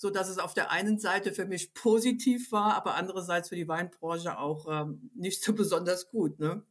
[0.00, 3.68] so dass es auf der einen Seite für mich positiv war, aber andererseits für die
[3.68, 6.38] Weinbranche auch ähm, nicht so besonders gut.
[6.38, 6.62] Ne?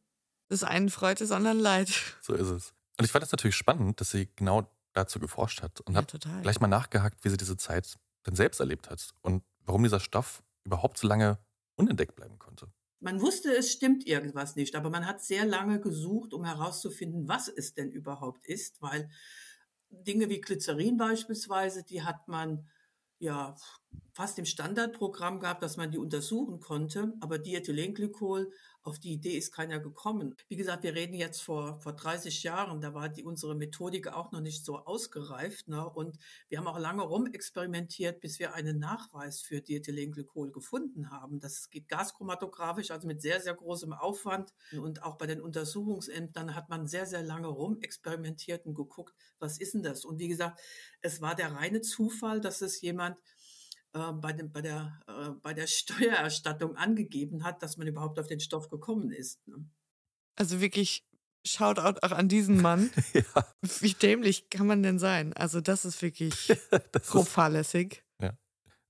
[0.48, 1.90] Das einen freut, das anderen leid.
[2.22, 2.74] So ist es.
[2.98, 6.42] Und ich fand es natürlich spannend, dass sie genau dazu geforscht hat und ja, habe
[6.42, 10.42] gleich mal nachgehakt, wie sie diese Zeit dann selbst erlebt hat und warum dieser Stoff
[10.64, 11.38] überhaupt so lange
[11.76, 12.66] unentdeckt bleiben konnte.
[12.98, 17.46] Man wusste, es stimmt irgendwas nicht, aber man hat sehr lange gesucht, um herauszufinden, was
[17.46, 19.08] es denn überhaupt ist, weil
[19.88, 22.68] Dinge wie Glycerin beispielsweise, die hat man
[23.20, 23.54] ja
[24.12, 29.52] fast im Standardprogramm gehabt, dass man die untersuchen konnte, aber Diethylenglykol auf die Idee ist
[29.52, 30.34] keiner gekommen.
[30.48, 34.32] Wie gesagt, wir reden jetzt vor, vor 30 Jahren, da war die, unsere Methodik auch
[34.32, 35.68] noch nicht so ausgereift.
[35.68, 35.88] Ne?
[35.88, 41.40] Und wir haben auch lange rumexperimentiert, bis wir einen Nachweis für Diethylenglykol gefunden haben.
[41.40, 44.54] Das geht gaschromatografisch, also mit sehr, sehr großem Aufwand.
[44.72, 49.74] Und auch bei den Untersuchungsämtern hat man sehr, sehr lange rumexperimentiert und geguckt, was ist
[49.74, 50.06] denn das?
[50.06, 50.58] Und wie gesagt,
[51.02, 53.18] es war der reine Zufall, dass es jemand
[53.92, 58.26] äh, bei, dem, bei, der, äh, bei der Steuererstattung angegeben hat, dass man überhaupt auf
[58.26, 59.46] den Stoff gekommen ist.
[59.46, 59.68] Ne?
[60.36, 61.04] Also wirklich
[61.46, 62.90] Shoutout auch an diesen Mann.
[63.14, 63.46] ja.
[63.80, 65.32] Wie dämlich kann man denn sein?
[65.32, 66.48] Also das ist wirklich
[66.92, 68.04] das grob ist, fahrlässig.
[68.20, 68.36] Ja.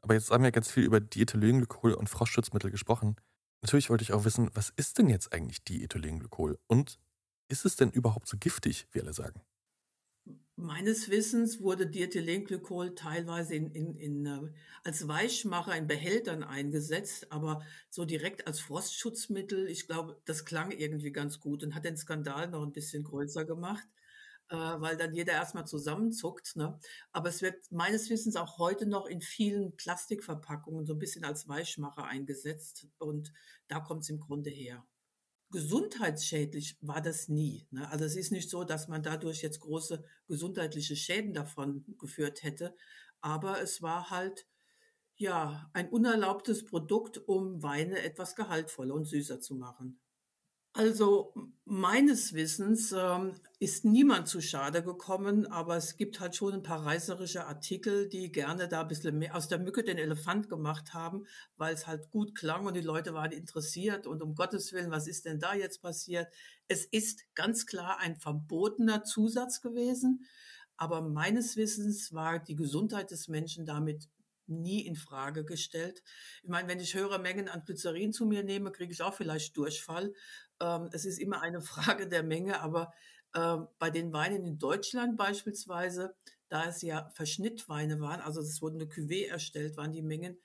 [0.03, 3.17] Aber jetzt haben wir ganz viel über Diethylenglykol und Frostschutzmittel gesprochen.
[3.63, 6.59] Natürlich wollte ich auch wissen, was ist denn jetzt eigentlich Diethylenglykol?
[6.67, 6.99] Und
[7.49, 9.43] ist es denn überhaupt so giftig, wie alle sagen?
[10.63, 14.53] Meines Wissens wurde Diethylenglykol teilweise in, in, in, äh,
[14.85, 21.13] als Weichmacher in Behältern eingesetzt, aber so direkt als Frostschutzmittel, ich glaube, das klang irgendwie
[21.13, 23.89] ganz gut und hat den Skandal noch ein bisschen größer gemacht,
[24.51, 26.57] äh, weil dann jeder erstmal zusammenzuckt.
[26.57, 26.79] Ne?
[27.11, 31.49] Aber es wird meines Wissens auch heute noch in vielen Plastikverpackungen so ein bisschen als
[31.49, 33.33] Weichmacher eingesetzt und
[33.69, 34.85] da kommt es im Grunde her
[35.51, 37.67] gesundheitsschädlich war das nie.
[37.71, 37.89] Ne?
[37.91, 42.75] Also es ist nicht so, dass man dadurch jetzt große gesundheitliche Schäden davon geführt hätte,
[43.21, 44.47] aber es war halt
[45.17, 50.01] ja ein unerlaubtes Produkt, um Weine etwas gehaltvoller und süßer zu machen.
[50.73, 56.63] Also meines Wissens ähm, ist niemand zu Schade gekommen, aber es gibt halt schon ein
[56.63, 60.95] paar reißerische Artikel, die gerne da ein bisschen mehr aus der Mücke den Elefant gemacht
[60.95, 64.93] haben, weil es halt gut klang und die Leute waren interessiert und um Gottes Willen,
[64.93, 66.29] was ist denn da jetzt passiert?
[66.69, 70.25] Es ist ganz klar ein verbotener Zusatz gewesen,
[70.77, 74.09] aber meines Wissens war die Gesundheit des Menschen damit
[74.47, 76.03] nie in Frage gestellt.
[76.43, 79.57] Ich meine, wenn ich höhere Mengen an Glycerin zu mir nehme, kriege ich auch vielleicht
[79.57, 80.13] Durchfall.
[80.61, 82.93] Ähm, es ist immer eine Frage der Menge, aber
[83.35, 86.15] äh, bei den Weinen in Deutschland beispielsweise,
[86.49, 90.39] da es ja Verschnittweine waren, also es wurde eine Cuvée erstellt, waren die Mengen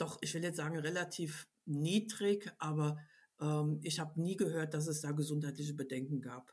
[0.00, 2.98] doch, ich will jetzt sagen, relativ niedrig, aber
[3.40, 6.52] ähm, ich habe nie gehört, dass es da gesundheitliche Bedenken gab.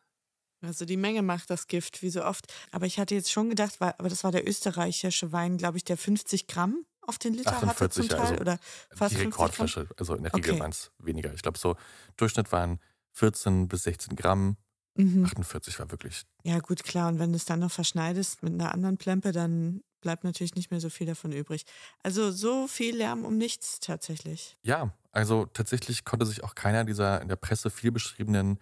[0.62, 2.52] Also die Menge macht das Gift, wie so oft.
[2.72, 5.98] Aber ich hatte jetzt schon gedacht, aber das war der österreichische Wein, glaube ich, der
[5.98, 9.88] 50 Gramm auf den Liter 48, hatte zum Teil also oder fast die Rekordflasche.
[9.98, 10.60] Also in der Regel okay.
[10.60, 11.34] waren es weniger.
[11.34, 11.76] Ich glaube, so
[12.18, 12.80] Durchschnitt waren
[13.18, 14.58] 14 bis 16 Gramm.
[14.96, 15.26] Mhm.
[15.26, 16.24] 48 war wirklich.
[16.44, 17.10] Ja, gut, klar.
[17.10, 20.72] Und wenn du es dann noch verschneidest mit einer anderen Plempe, dann bleibt natürlich nicht
[20.72, 21.66] mehr so viel davon übrig.
[22.04, 24.58] Also so viel Lärm um nichts tatsächlich.
[24.62, 28.60] Ja, also tatsächlich konnte sich auch keiner dieser in der Presse viel beschriebenen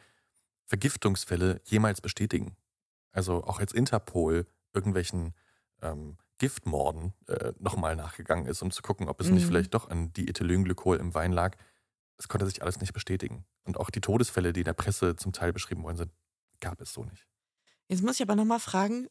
[0.66, 2.56] Vergiftungsfälle jemals bestätigen.
[3.12, 5.34] Also auch als Interpol irgendwelchen
[5.82, 9.36] ähm, Giftmorden äh, nochmal nachgegangen ist, um zu gucken, ob es mhm.
[9.36, 11.58] nicht vielleicht doch an Diethylenglykol im Wein lag.
[12.18, 13.46] Das konnte sich alles nicht bestätigen.
[13.64, 16.12] Und auch die Todesfälle, die in der Presse zum Teil beschrieben worden sind,
[16.62, 17.28] gab es so nicht.
[17.88, 19.08] Jetzt muss ich aber nochmal fragen,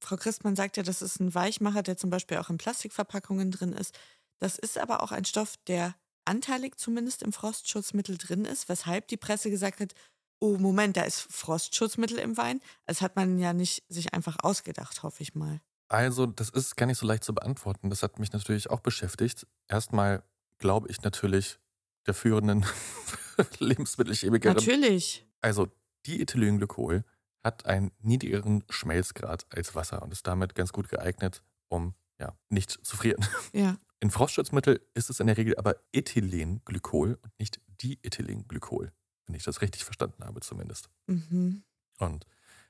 [0.00, 3.72] Frau Christmann sagt ja, das ist ein Weichmacher, der zum Beispiel auch in Plastikverpackungen drin
[3.72, 3.98] ist.
[4.38, 9.16] Das ist aber auch ein Stoff, der anteilig zumindest im Frostschutzmittel drin ist, weshalb die
[9.16, 9.94] Presse gesagt hat,
[10.40, 12.60] oh Moment, da ist Frostschutzmittel im Wein.
[12.86, 15.60] Das hat man ja nicht sich einfach ausgedacht, hoffe ich mal.
[15.88, 17.90] Also, das ist gar nicht so leicht zu beantworten.
[17.90, 19.46] Das hat mich natürlich auch beschäftigt.
[19.68, 20.22] Erstmal
[20.58, 21.58] glaube ich natürlich
[22.06, 22.64] der führenden
[23.58, 24.56] Lebensmittelchemikerin.
[24.56, 25.26] Natürlich.
[25.40, 25.68] Also,
[26.06, 27.04] Diethylenglycol
[27.42, 32.70] hat einen niedrigeren Schmelzgrad als Wasser und ist damit ganz gut geeignet, um ja, nicht
[32.70, 33.24] zu frieren.
[33.52, 33.78] Ja.
[34.00, 38.92] In Frostschutzmittel ist es in der Regel aber Ethylenglykol und nicht Diethylenglykol,
[39.24, 40.90] wenn ich das richtig verstanden habe zumindest.
[41.06, 41.64] Mhm.
[41.98, 42.26] Und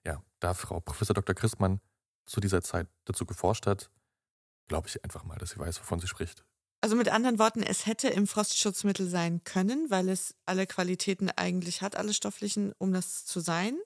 [0.06, 1.34] ja, da Frau Professor Dr.
[1.34, 1.80] Christmann
[2.24, 3.90] zu dieser Zeit dazu geforscht hat,
[4.68, 6.44] glaube ich einfach mal, dass sie weiß, wovon sie spricht.
[6.84, 11.80] Also mit anderen Worten, es hätte im Frostschutzmittel sein können, weil es alle Qualitäten eigentlich
[11.80, 13.78] hat, alle stofflichen, um das zu sein.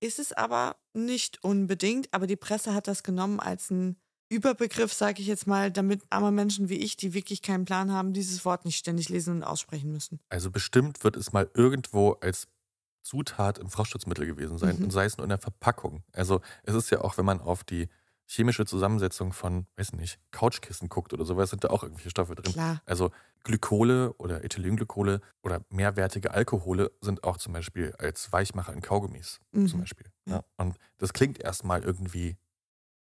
[0.00, 4.00] Ist es aber nicht unbedingt, aber die Presse hat das genommen als ein
[4.30, 8.14] Überbegriff, sage ich jetzt mal, damit arme Menschen wie ich, die wirklich keinen Plan haben,
[8.14, 10.18] dieses Wort nicht ständig lesen und aussprechen müssen.
[10.30, 12.48] Also bestimmt wird es mal irgendwo als
[13.02, 14.84] Zutat im Frostschutzmittel gewesen sein Mhm.
[14.84, 16.04] und sei es nur in der Verpackung.
[16.12, 17.90] Also es ist ja auch, wenn man auf die
[18.26, 22.52] chemische Zusammensetzung von, weiß nicht, Couchkissen guckt oder sowas, sind da auch irgendwelche Stoffe drin.
[22.52, 22.80] Klar.
[22.86, 23.10] Also
[23.44, 29.66] Glykole oder Ethylenglykole oder mehrwertige Alkohole sind auch zum Beispiel als Weichmacher in Kaugummis Mhm.
[29.68, 30.06] zum Beispiel.
[30.26, 30.36] Ja.
[30.36, 30.44] Ja.
[30.56, 32.36] Und das klingt erstmal irgendwie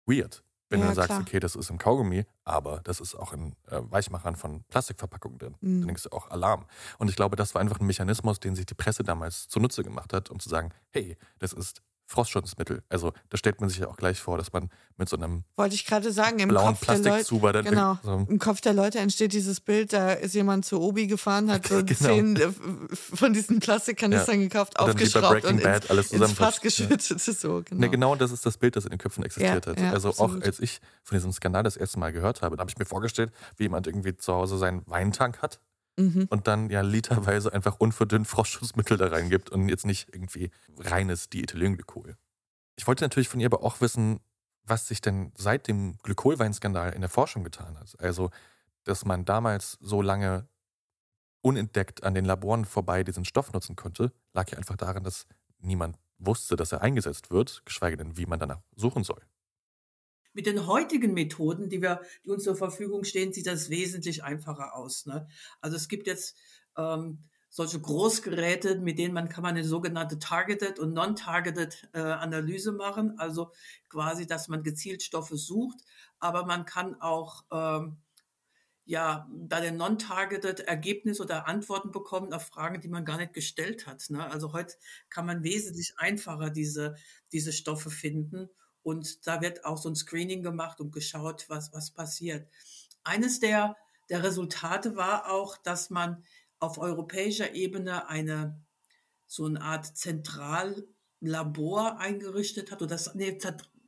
[0.05, 1.21] weird, wenn Ja, du sagst, klar.
[1.21, 5.55] okay, das ist im Kaugummi, aber das ist auch in äh, Weichmachern von Plastikverpackungen drin.
[5.61, 5.79] Mhm.
[5.81, 6.65] Dann denkst du auch Alarm.
[6.99, 10.11] Und ich glaube, das war einfach ein Mechanismus, den sich die Presse damals zunutze gemacht
[10.13, 12.83] hat, um zu sagen, hey, das ist Frostschutzmittel.
[12.89, 15.75] Also da stellt man sich ja auch gleich vor, dass man mit so einem Wollte
[15.75, 17.03] ich gerade sagen, im blauen Kopf der Leute.
[17.09, 17.97] Plastikzuber dann Genau.
[18.03, 21.67] so, Im Kopf der Leute entsteht dieses Bild, da ist jemand zu Obi gefahren, hat
[21.67, 21.93] so Genau.
[21.95, 22.49] zehn äh,
[22.95, 27.01] von diesen Plastikkanistern gekauft, Und dann aufgeschraubt Breaking und Bad ins, alles ins Fass geschüttet.
[27.35, 27.81] So, genau.
[27.81, 29.79] Ne, genau das ist das Bild, das in den Köpfen existiert Ja, hat.
[29.79, 30.41] ja, also absolut.
[30.41, 32.85] auch als ich von diesem Skandal das erste Mal gehört habe, da habe ich mir
[32.85, 35.59] vorgestellt, wie jemand irgendwie zu Hause seinen Weintank hat
[35.97, 36.27] Mhm.
[36.29, 42.17] und dann ja literweise einfach unverdünnt Frostschutzmittel da reingibt und jetzt nicht irgendwie reines Diethylenglykol.
[42.75, 44.19] Ich wollte natürlich von ihr aber auch wissen,
[44.63, 47.97] was sich denn seit dem Glykolweinskandal in der Forschung getan hat.
[47.99, 48.31] Also,
[48.83, 50.47] dass man damals so lange
[51.41, 55.27] unentdeckt an den Laboren vorbei diesen Stoff nutzen konnte, lag ja einfach daran, dass
[55.59, 59.21] niemand wusste, dass er eingesetzt wird, geschweige denn, wie man danach suchen soll.
[60.35, 64.75] Mit den heutigen Methoden, die wir, die uns zur Verfügung stehen, sieht das wesentlich einfacher
[64.75, 65.05] aus.
[65.05, 65.27] Ne?
[65.61, 66.37] Also es gibt jetzt
[66.77, 67.23] ähm,
[67.55, 73.17] solche Großgeräte, mit denen man kann man eine sogenannte Targeted und Non-Targeted äh, Analyse machen.
[73.17, 73.53] Also
[73.87, 75.79] quasi, dass man gezielt Stoffe sucht,
[76.19, 77.95] aber man kann auch ähm,
[78.83, 83.87] ja bei den Non-Targeted Ergebnisse oder Antworten bekommen auf Fragen, die man gar nicht gestellt
[83.87, 84.03] hat.
[84.09, 84.29] Ne?
[84.29, 84.75] Also heute
[85.09, 86.95] kann man wesentlich einfacher diese,
[87.31, 88.49] diese Stoffe finden.
[88.85, 92.47] Und da wird auch so ein Screening gemacht und geschaut, was, was passiert.
[93.03, 93.75] Eines der,
[94.11, 96.23] der Resultate war auch, dass man
[96.59, 98.63] auf europäischer Ebene eine
[99.25, 102.83] so eine Art Zentrallabor eingerichtet hat.
[102.83, 103.35] Oder das, nee,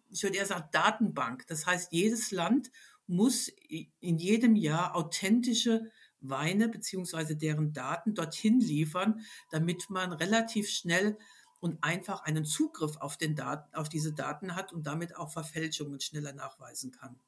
[0.10, 1.46] ich würde eher sagen Datenbank.
[1.46, 2.72] Das heißt, jedes Land
[3.06, 3.52] muss
[4.00, 11.20] in jedem Jahr authentische Weine beziehungsweise deren Daten dorthin liefern, damit man relativ schnell
[11.68, 16.00] und einfach einen Zugriff auf, den Daten, auf diese Daten hat und damit auch Verfälschungen
[16.00, 17.20] schneller nachweisen kann.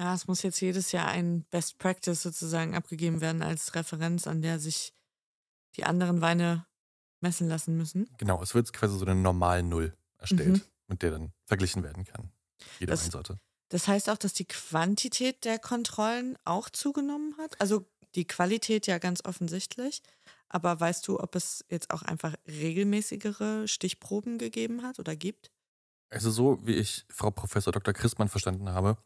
[0.00, 4.42] Ja, es muss jetzt jedes Jahr ein Best Practice sozusagen abgegeben werden als Referenz, an
[4.42, 4.92] der sich
[5.76, 6.66] die anderen Weine
[7.20, 8.08] messen lassen müssen.
[8.18, 12.32] Genau, es wird quasi so eine normal Null erstellt, mit der dann verglichen werden kann.
[12.80, 13.38] Jede Das- Weinsorte.
[13.70, 17.60] Das heißt auch, dass die Quantität der Kontrollen auch zugenommen hat.
[17.60, 20.02] Also die Qualität ja ganz offensichtlich.
[20.48, 25.50] Aber weißt du, ob es jetzt auch einfach regelmäßigere Stichproben gegeben hat oder gibt?
[26.10, 27.92] Also so wie ich Frau Professor Dr.
[27.94, 28.98] Christmann verstanden habe,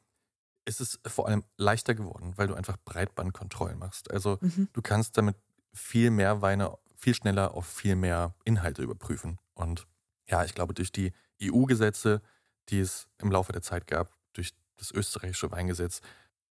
[0.67, 4.11] ist es vor allem leichter geworden, weil du einfach Breitbandkontrollen machst.
[4.11, 4.69] Also Mhm.
[4.73, 5.37] du kannst damit
[5.75, 9.39] viel mehr Weine viel schneller auf viel mehr Inhalte überprüfen.
[9.55, 9.87] Und
[10.29, 12.23] ja, ich glaube, durch die EU-Gesetze,
[12.69, 16.01] die es im Laufe der Zeit gab, durch das österreichische Weingesetz,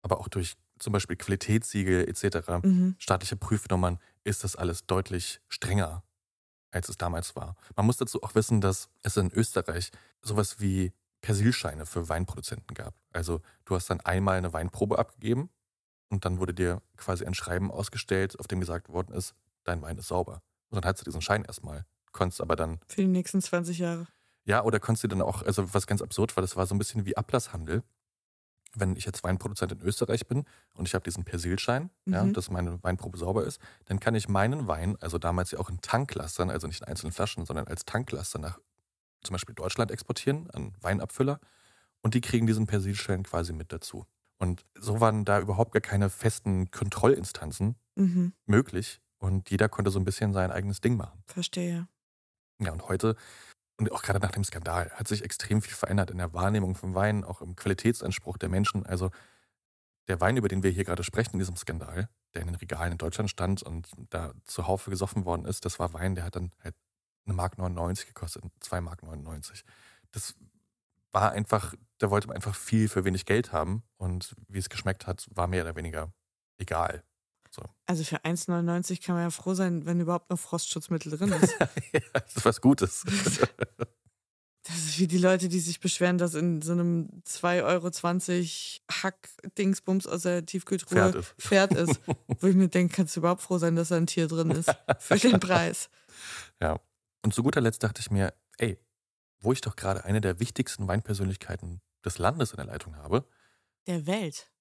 [0.01, 2.95] aber auch durch zum Beispiel Qualitätssiegel etc., Mhm.
[2.99, 6.03] staatliche Prüfnummern, ist das alles deutlich strenger,
[6.71, 7.55] als es damals war.
[7.75, 9.91] Man muss dazu auch wissen, dass es in Österreich
[10.21, 10.91] sowas wie
[11.21, 12.93] Persilscheine für Weinproduzenten gab.
[13.11, 15.49] Also du hast dann einmal eine Weinprobe abgegeben
[16.09, 19.33] und dann wurde dir quasi ein Schreiben ausgestellt, auf dem gesagt worden ist,
[19.63, 20.41] dein Wein ist sauber.
[20.69, 21.85] Und dann hattest du diesen Schein erstmal.
[22.11, 24.07] Konntest aber dann, Für die nächsten 20 Jahre.
[24.45, 26.77] ja, oder konntest du dann auch, also was ganz absurd war, das war so ein
[26.77, 27.83] bisschen wie Ablasshandel.
[28.79, 32.33] Wenn ich jetzt Weinproduzent in Österreich bin und ich habe diesen Persilschein, ja, Mhm.
[32.33, 35.81] dass meine Weinprobe sauber ist, dann kann ich meinen Wein, also damals ja auch in
[35.81, 38.59] Tanklastern, also nicht in einzelnen Flaschen, sondern als Tanklaster nach
[39.23, 41.39] zum Beispiel Deutschland exportieren an Weinabfüller
[42.01, 44.05] und die kriegen diesen Persilschein quasi mit dazu.
[44.37, 48.33] Und so waren da überhaupt gar keine festen Kontrollinstanzen Mhm.
[48.45, 51.23] möglich und jeder konnte so ein bisschen sein eigenes Ding machen.
[51.25, 51.87] Verstehe.
[52.59, 53.15] Ja, und heute,
[53.77, 56.95] und auch gerade nach dem Skandal, hat sich extrem viel verändert in der Wahrnehmung von
[56.95, 58.85] Wein, auch im Qualitätsanspruch der Menschen.
[58.85, 59.11] Also
[60.07, 62.93] der Wein, über den wir hier gerade sprechen in diesem Skandal, der in den Regalen
[62.93, 66.51] in Deutschland stand und da zuhaufe gesoffen worden ist, das war Wein, der hat dann
[66.63, 66.75] halt
[67.25, 69.63] eine Mark 99 gekostet, 2 Mark 99.
[70.11, 70.35] Das
[71.11, 75.07] war einfach, da wollte man einfach viel für wenig Geld haben und wie es geschmeckt
[75.07, 76.11] hat, war mehr oder weniger
[76.57, 77.03] egal.
[77.57, 77.63] So.
[77.85, 81.55] Also für 1,99 kann man ja froh sein, wenn überhaupt noch Frostschutzmittel drin ist.
[81.93, 83.03] ja, das ist was Gutes.
[84.67, 90.07] Das ist wie die Leute, die sich beschweren, dass in so einem 2,20 Euro Hack-Dingsbums
[90.07, 91.35] aus der Tiefkühltruhe Pferd ist.
[91.39, 92.01] Pferd ist.
[92.41, 94.69] Wo ich mir denke, kannst du überhaupt froh sein, dass da ein Tier drin ist
[94.99, 95.89] für den Preis.
[96.59, 96.81] Ja.
[97.23, 98.77] Und zu guter Letzt dachte ich mir, ey,
[99.39, 103.25] wo ich doch gerade eine der wichtigsten Weinpersönlichkeiten des Landes in der Leitung habe,
[103.87, 104.51] Der Welt.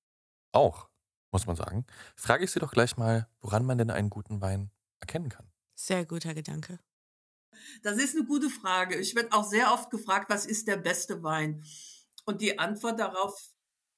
[0.53, 0.89] auch,
[1.31, 4.71] muss man sagen, frage ich sie doch gleich mal, woran man denn einen guten Wein
[5.01, 5.51] erkennen kann.
[5.75, 6.79] Sehr guter Gedanke.
[7.83, 8.97] Das ist eine gute Frage.
[8.97, 11.63] Ich werde auch sehr oft gefragt, was ist der beste Wein?
[12.25, 13.35] Und die Antwort darauf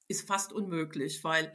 [0.07, 1.53] ist fast unmöglich, weil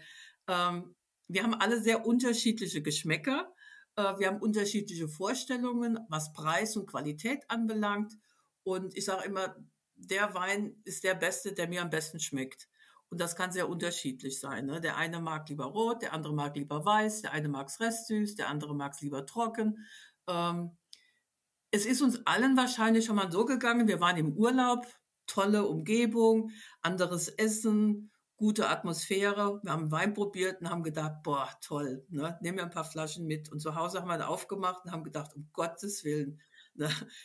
[0.49, 0.95] ähm,
[1.29, 3.53] wir haben alle sehr unterschiedliche Geschmäcker.
[3.97, 8.15] Äh, wir haben unterschiedliche Vorstellungen, was Preis und Qualität anbelangt.
[8.63, 9.57] Und ich sage immer,
[9.95, 12.69] der Wein ist der beste, der mir am besten schmeckt.
[13.11, 14.67] Und das kann sehr unterschiedlich sein.
[14.67, 14.81] Ne?
[14.81, 18.35] Der eine mag lieber rot, der andere mag lieber weiß, der eine mag es restsüß,
[18.35, 19.87] der andere mag es lieber trocken.
[20.29, 20.77] Ähm,
[21.71, 24.87] es ist uns allen wahrscheinlich schon mal so gegangen, wir waren im Urlaub,
[25.27, 26.51] tolle Umgebung,
[26.83, 29.61] anderes Essen, gute Atmosphäre.
[29.63, 32.39] Wir haben Wein probiert und haben gedacht, boah, toll, ne?
[32.43, 33.51] nehmen wir ein paar Flaschen mit.
[33.51, 36.41] Und zu Hause haben wir aufgemacht und haben gedacht, um Gottes Willen?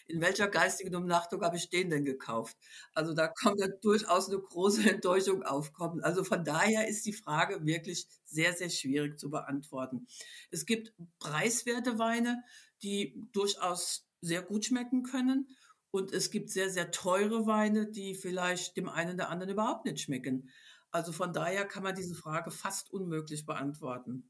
[0.08, 2.58] In welcher geistigen Umnachtung habe ich den denn gekauft?
[2.94, 6.02] Also da kommt dann durchaus eine große Enttäuschung aufkommen.
[6.02, 10.08] Also von daher ist die Frage wirklich sehr, sehr schwierig zu beantworten.
[10.52, 12.44] Es gibt preiswerte Weine,
[12.84, 15.48] die durchaus sehr gut schmecken können.
[15.92, 20.02] Und es gibt sehr, sehr teure Weine, die vielleicht dem einen oder anderen überhaupt nicht
[20.02, 20.50] schmecken.
[20.92, 24.30] Also von daher kann man diese Frage fast unmöglich beantworten.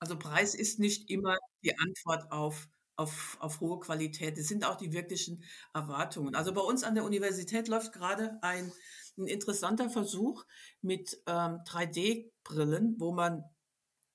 [0.00, 4.38] Also Preis ist nicht immer die Antwort auf, auf, auf hohe Qualität.
[4.38, 5.44] Es sind auch die wirklichen
[5.74, 6.34] Erwartungen.
[6.34, 8.72] Also bei uns an der Universität läuft gerade ein,
[9.18, 10.44] ein interessanter Versuch
[10.80, 13.44] mit ähm, 3D-Brillen, wo man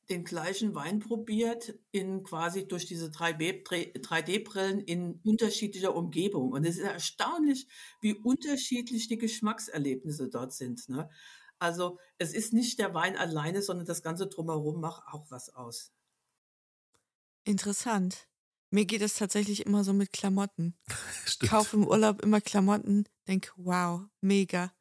[0.09, 6.51] den gleichen Wein probiert in quasi durch diese 3D-Brillen in unterschiedlicher Umgebung.
[6.51, 7.67] Und es ist erstaunlich,
[8.01, 10.89] wie unterschiedlich die Geschmackserlebnisse dort sind.
[10.89, 11.09] Ne?
[11.59, 15.93] Also es ist nicht der Wein alleine, sondern das Ganze drumherum macht auch was aus.
[17.43, 18.27] Interessant.
[18.73, 20.75] Mir geht es tatsächlich immer so mit Klamotten.
[21.25, 21.51] Ich Stimmt.
[21.51, 24.73] kaufe im Urlaub immer Klamotten, denke, wow, mega.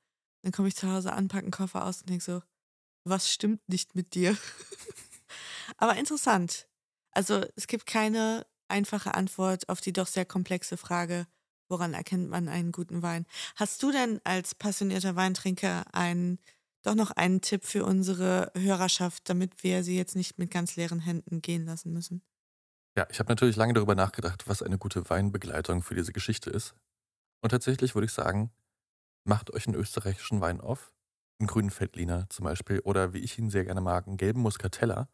[0.42, 2.42] Dann komme ich zu Hause an, packe einen Koffer aus und denke so,
[3.04, 4.36] was stimmt nicht mit dir?
[5.76, 6.66] Aber interessant.
[7.12, 11.26] Also es gibt keine einfache Antwort auf die doch sehr komplexe Frage,
[11.68, 13.26] woran erkennt man einen guten Wein?
[13.56, 16.38] Hast du denn als passionierter Weintrinker einen,
[16.82, 21.00] doch noch einen Tipp für unsere Hörerschaft, damit wir sie jetzt nicht mit ganz leeren
[21.00, 22.22] Händen gehen lassen müssen?
[22.96, 26.74] Ja, ich habe natürlich lange darüber nachgedacht, was eine gute Weinbegleitung für diese Geschichte ist.
[27.40, 28.50] Und tatsächlich würde ich sagen,
[29.24, 30.92] macht euch einen österreichischen Wein auf.
[31.38, 32.80] Einen grünen Veltliner zum Beispiel.
[32.80, 35.08] Oder wie ich ihn sehr gerne mag, einen gelben Muscatella.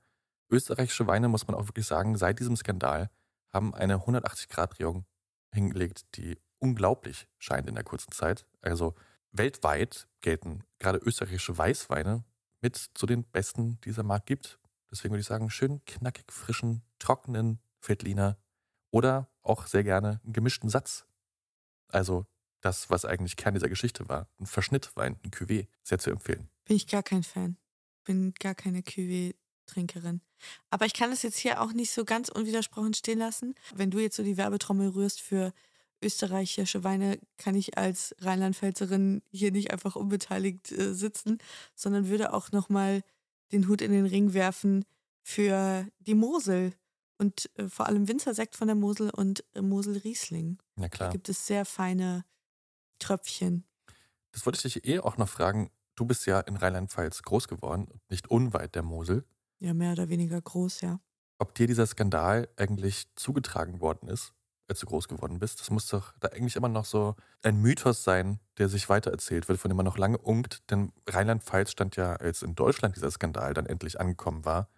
[0.50, 3.10] Österreichische Weine, muss man auch wirklich sagen, seit diesem Skandal
[3.52, 5.04] haben eine 180-Grad-Drehung
[5.52, 8.46] hingelegt, die unglaublich scheint in der kurzen Zeit.
[8.60, 8.94] Also
[9.32, 12.24] weltweit gelten gerade österreichische Weißweine
[12.60, 14.58] mit zu den besten, die es am Markt gibt.
[14.90, 18.38] Deswegen würde ich sagen, schön knackig, frischen, trockenen Veltliner
[18.90, 21.06] oder auch sehr gerne einen gemischten Satz.
[21.88, 22.26] Also
[22.60, 24.28] das, was eigentlich Kern dieser Geschichte war.
[24.40, 26.48] Ein Verschnittwein, ein Cuvée, sehr zu empfehlen.
[26.64, 27.56] Bin ich gar kein Fan.
[28.04, 30.20] Bin gar keine Cuvée-Trinkerin.
[30.70, 33.54] Aber ich kann es jetzt hier auch nicht so ganz unwidersprochen stehen lassen.
[33.74, 35.52] Wenn du jetzt so die Werbetrommel rührst für
[36.02, 41.38] österreichische Weine, kann ich als Rheinland-Pfälzerin hier nicht einfach unbeteiligt äh, sitzen,
[41.74, 43.02] sondern würde auch nochmal
[43.52, 44.84] den Hut in den Ring werfen
[45.22, 46.72] für die Mosel
[47.18, 50.58] und äh, vor allem Winzersekt von der Mosel und äh, Mosel Riesling.
[50.76, 51.10] Ja Da klar.
[51.10, 52.24] gibt es sehr feine
[52.98, 53.64] Tröpfchen.
[54.32, 55.70] Das wollte ich dich eh auch noch fragen.
[55.94, 59.24] Du bist ja in Rheinland-Pfalz groß geworden, nicht unweit der Mosel.
[59.60, 61.00] Ja, mehr oder weniger groß, ja.
[61.38, 64.32] Ob dir dieser Skandal eigentlich zugetragen worden ist,
[64.68, 68.04] als du groß geworden bist, das muss doch da eigentlich immer noch so ein Mythos
[68.04, 70.70] sein, der sich weitererzählt wird, von dem man noch lange unkt.
[70.70, 74.68] Denn Rheinland-Pfalz stand ja, als in Deutschland dieser Skandal dann endlich angekommen war,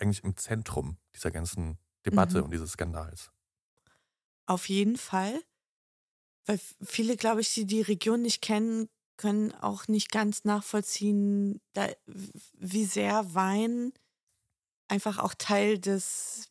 [0.00, 2.44] eigentlich im Zentrum dieser ganzen Debatte Mhm.
[2.44, 3.30] und dieses Skandals.
[4.46, 5.42] Auf jeden Fall.
[6.46, 11.88] Weil viele, glaube ich, die die Region nicht kennen, können auch nicht ganz nachvollziehen, da,
[12.06, 13.92] wie sehr Wein
[14.88, 16.48] einfach auch Teil des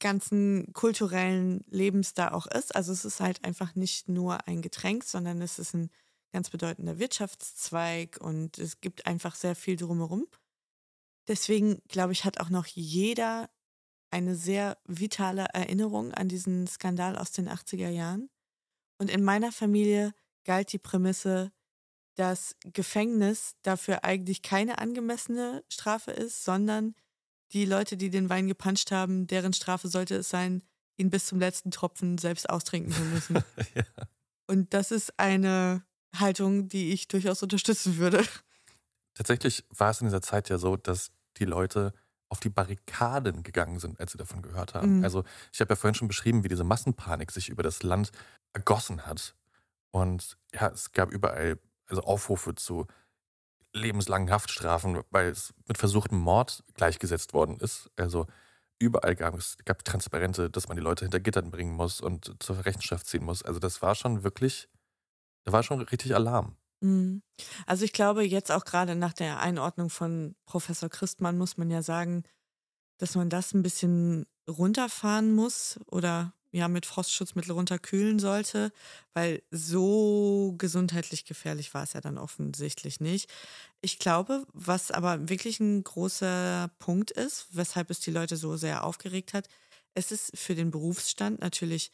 [0.00, 2.74] ganzen kulturellen Lebens da auch ist.
[2.76, 5.90] Also es ist halt einfach nicht nur ein Getränk, sondern es ist ein
[6.32, 10.28] ganz bedeutender Wirtschaftszweig und es gibt einfach sehr viel drumherum.
[11.28, 13.50] Deswegen, glaube ich, hat auch noch jeder
[14.10, 18.30] eine sehr vitale Erinnerung an diesen Skandal aus den 80er Jahren.
[18.98, 20.14] Und in meiner Familie
[20.44, 21.52] galt die Prämisse,
[22.14, 26.94] dass Gefängnis dafür eigentlich keine angemessene Strafe ist, sondern
[27.52, 30.62] die Leute, die den Wein gepanscht haben, deren Strafe sollte es sein,
[30.96, 33.34] ihn bis zum letzten Tropfen selbst austrinken zu müssen.
[33.74, 33.84] ja.
[34.46, 35.84] Und das ist eine
[36.16, 38.24] Haltung, die ich durchaus unterstützen würde.
[39.16, 41.94] Tatsächlich war es in dieser Zeit ja so, dass die Leute
[42.28, 44.98] auf die Barrikaden gegangen sind, als sie davon gehört haben.
[44.98, 45.04] Mhm.
[45.04, 48.10] Also ich habe ja vorhin schon beschrieben, wie diese Massenpanik sich über das Land
[48.52, 49.34] ergossen hat.
[49.90, 52.86] Und ja, es gab überall also Aufrufe zu
[53.72, 57.90] lebenslangen Haftstrafen, weil es mit versuchtem Mord gleichgesetzt worden ist.
[57.96, 58.26] Also
[58.78, 62.64] überall gab es gab Transparente, dass man die Leute hinter Gittern bringen muss und zur
[62.66, 63.42] Rechenschaft ziehen muss.
[63.42, 64.68] Also das war schon wirklich,
[65.44, 66.56] da war schon richtig Alarm.
[66.82, 67.22] Mhm.
[67.66, 71.82] Also ich glaube, jetzt auch gerade nach der Einordnung von Professor Christmann muss man ja
[71.82, 72.22] sagen,
[72.98, 78.72] dass man das ein bisschen runterfahren muss oder ja mit Frostschutzmittel runterkühlen sollte,
[79.14, 83.30] weil so gesundheitlich gefährlich war es ja dann offensichtlich nicht.
[83.82, 88.84] Ich glaube, was aber wirklich ein großer Punkt ist, weshalb es die Leute so sehr
[88.84, 89.48] aufgeregt hat,
[89.94, 91.92] es ist für den Berufsstand natürlich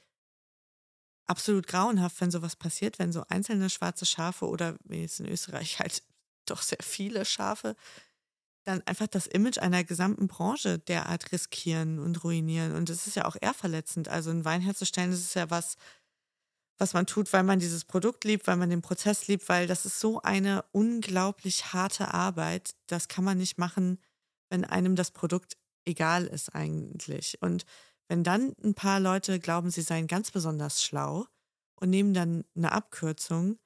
[1.26, 5.78] absolut grauenhaft, wenn sowas passiert, wenn so einzelne schwarze Schafe oder wie jetzt in Österreich
[5.78, 6.02] halt
[6.46, 7.76] doch sehr viele Schafe
[8.64, 12.74] dann einfach das Image einer gesamten Branche derart riskieren und ruinieren.
[12.74, 14.08] Und das ist ja auch eher verletzend.
[14.08, 15.76] Also ein Wein herzustellen, das ist ja was,
[16.78, 19.84] was man tut, weil man dieses Produkt liebt, weil man den Prozess liebt, weil das
[19.84, 22.74] ist so eine unglaublich harte Arbeit.
[22.86, 23.98] Das kann man nicht machen,
[24.48, 27.42] wenn einem das Produkt egal ist eigentlich.
[27.42, 27.64] Und
[28.08, 31.26] wenn dann ein paar Leute glauben, sie seien ganz besonders schlau
[31.76, 33.58] und nehmen dann eine Abkürzung,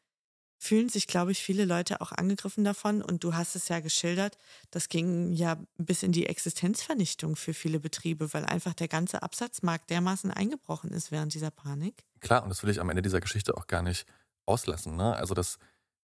[0.58, 3.02] fühlen sich, glaube ich, viele Leute auch angegriffen davon.
[3.02, 4.38] Und du hast es ja geschildert,
[4.70, 9.90] das ging ja bis in die Existenzvernichtung für viele Betriebe, weil einfach der ganze Absatzmarkt
[9.90, 12.04] dermaßen eingebrochen ist während dieser Panik.
[12.20, 14.06] Klar, und das will ich am Ende dieser Geschichte auch gar nicht
[14.46, 14.96] auslassen.
[14.96, 15.14] Ne?
[15.14, 15.58] Also, dass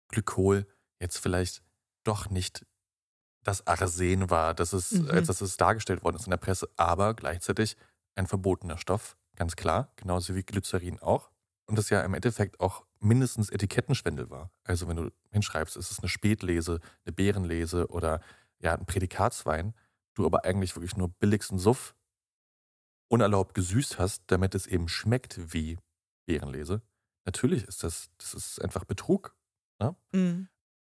[0.08, 0.66] Glykol
[1.00, 1.62] jetzt vielleicht
[2.04, 2.64] doch nicht
[3.42, 5.10] das Arsen war, dass es, mhm.
[5.10, 7.76] als dass es dargestellt worden ist in der Presse, aber gleichzeitig
[8.18, 11.30] ein verbotener Stoff, ganz klar, genauso wie Glycerin auch.
[11.66, 14.50] Und das ja im Endeffekt auch mindestens Etikettenschwindel war.
[14.64, 18.20] Also wenn du hinschreibst, es ist eine Spätlese, eine Beerenlese oder
[18.58, 19.74] ja, ein Prädikatswein,
[20.14, 21.94] du aber eigentlich wirklich nur billigsten Suff
[23.08, 25.78] unerlaubt gesüßt hast, damit es eben schmeckt wie
[26.26, 26.82] Beerenlese.
[27.24, 29.36] Natürlich ist das, das ist einfach Betrug.
[29.78, 29.94] Ne?
[30.12, 30.48] Mhm.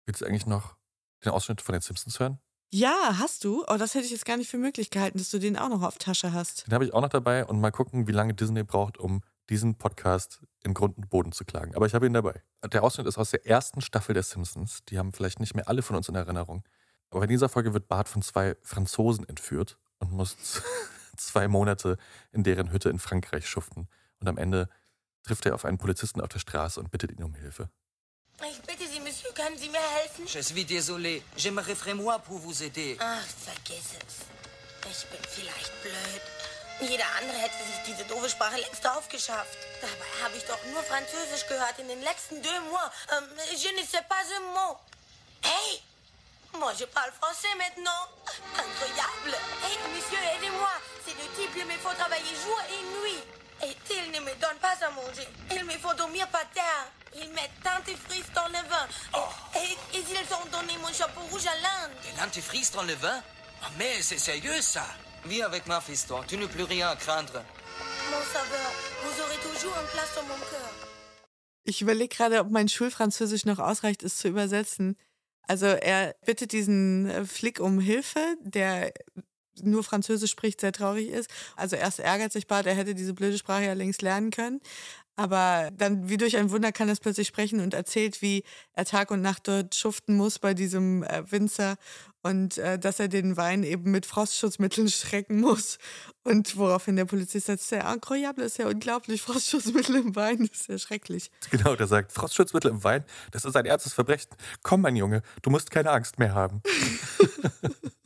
[0.06, 0.78] Willst du eigentlich noch
[1.24, 2.40] den Ausschnitt von den Simpsons hören?
[2.74, 3.66] Ja, hast du?
[3.68, 5.82] Oh, das hätte ich jetzt gar nicht für möglich gehalten, dass du den auch noch
[5.82, 6.68] auf Tasche hast.
[6.68, 9.76] Den habe ich auch noch dabei und mal gucken, wie lange Disney braucht, um diesen
[9.76, 11.76] Podcast in Grund und Boden zu klagen.
[11.76, 12.42] Aber ich habe ihn dabei.
[12.72, 14.86] Der Ausschnitt ist aus der ersten Staffel der Simpsons.
[14.88, 16.64] Die haben vielleicht nicht mehr alle von uns in Erinnerung.
[17.10, 20.38] Aber in dieser Folge wird Bart von zwei Franzosen entführt und muss
[21.18, 21.98] zwei Monate
[22.32, 23.90] in deren Hütte in Frankreich schuften.
[24.22, 24.70] Und am Ende
[25.24, 27.70] trifft er auf einen Polizisten auf der Straße und bittet ihn um Hilfe.
[28.50, 28.88] Ich bitte
[29.34, 30.28] können Sie mir helfen?
[30.28, 31.24] Je suis désolé.
[31.38, 32.98] J'aimerais moi pour vous aider.
[33.00, 34.16] Ach, vergiss es.
[34.90, 36.22] Ich bin vielleicht blöd.
[36.82, 39.58] Jeder andere hätte sich diese doofe Sprache längst drauf geschafft.
[39.82, 42.92] Dabei habe ich doch nur Französisch gehört in den letzten deux mois.
[43.16, 44.80] Ähm, je ne sais pas un mot.
[45.44, 45.82] Hey!
[46.54, 48.08] Moi, je parle français maintenant.
[48.58, 49.38] Incroyable.
[49.64, 50.72] Hey, monsieur, aidez-moi.
[51.06, 53.24] C'est le type, il me faut travailler jour et nuit.
[53.64, 55.28] Et il ne me donne pas à manger.
[55.52, 56.92] Il me faut dormir par terre.
[57.16, 58.88] Ils mettent dentifrice dans le vin.
[59.14, 59.20] Oh.
[59.56, 61.92] Et, et, ils ont donné mon chapeau rouge à l'Inde.
[62.04, 63.22] De dentifrice dans le vin
[63.64, 64.86] oh, Mais c'est sérieux, ça
[65.26, 67.44] Vis avec ma fiston, tu n'as plus rien à craindre.
[68.10, 68.72] Mon sauveur,
[69.04, 70.88] vous aurez toujours une place dans mon cœur.
[71.64, 74.98] Ich überlege gerade, ob mein Schulfranzösisch noch ausreicht, es zu übersetzen.
[75.48, 78.94] Also er bittet diesen äh, Flick um Hilfe, der
[79.62, 81.30] nur Französisch spricht, sehr traurig ist.
[81.56, 84.62] Also erst ärgert sich Bart, er hätte diese blöde Sprache ja längst lernen können.
[85.18, 88.44] Aber dann, wie durch ein Wunder, kann er plötzlich sprechen und erzählt, wie
[88.74, 91.76] er Tag und Nacht dort schuften muss bei diesem äh, Winzer
[92.24, 95.78] und äh, dass er den Wein eben mit Frostschutzmitteln schrecken muss.
[96.24, 100.70] Und woraufhin der Polizist sagt, ist ja incroyable, ist ja unglaublich, Frostschutzmittel im Wein, ist
[100.70, 101.30] ja schrecklich.
[101.50, 104.32] Genau, der sagt, Frostschutzmittel im Wein, das ist ein ernstes Verbrechen.
[104.64, 106.62] Komm, mein Junge, du musst keine Angst mehr haben.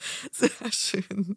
[0.32, 1.36] Sehr schön.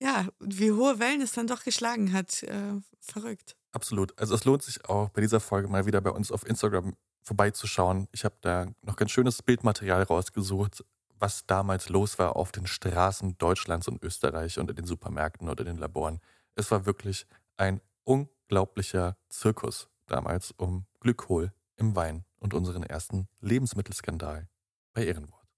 [0.00, 2.42] ja, wie hohe Wellen es dann doch geschlagen hat.
[2.42, 3.56] Äh, verrückt.
[3.72, 4.16] Absolut.
[4.18, 8.08] Also es lohnt sich auch bei dieser Folge mal wieder bei uns auf Instagram vorbeizuschauen.
[8.12, 10.84] Ich habe da noch ganz schönes Bildmaterial rausgesucht,
[11.18, 15.64] was damals los war auf den Straßen Deutschlands und Österreich und in den Supermärkten oder
[15.64, 16.20] den Laboren.
[16.54, 24.48] Es war wirklich ein unglaublicher Zirkus damals um Glykol im Wein und unseren ersten Lebensmittelskandal
[24.92, 25.48] bei Ehrenwort.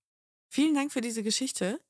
[0.48, 1.80] Vielen Dank für diese Geschichte.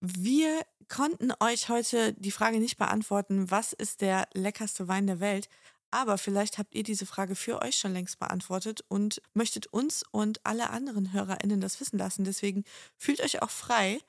[0.00, 5.48] Wir konnten euch heute die Frage nicht beantworten, was ist der leckerste Wein der Welt?
[5.90, 10.44] Aber vielleicht habt ihr diese Frage für euch schon längst beantwortet und möchtet uns und
[10.44, 12.24] alle anderen HörerInnen das wissen lassen.
[12.24, 12.64] Deswegen
[12.96, 14.00] fühlt euch auch frei,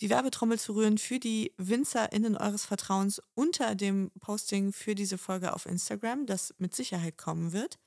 [0.00, 5.52] die Werbetrommel zu rühren für die WinzerInnen eures Vertrauens unter dem Posting für diese Folge
[5.54, 7.78] auf Instagram, das mit Sicherheit kommen wird.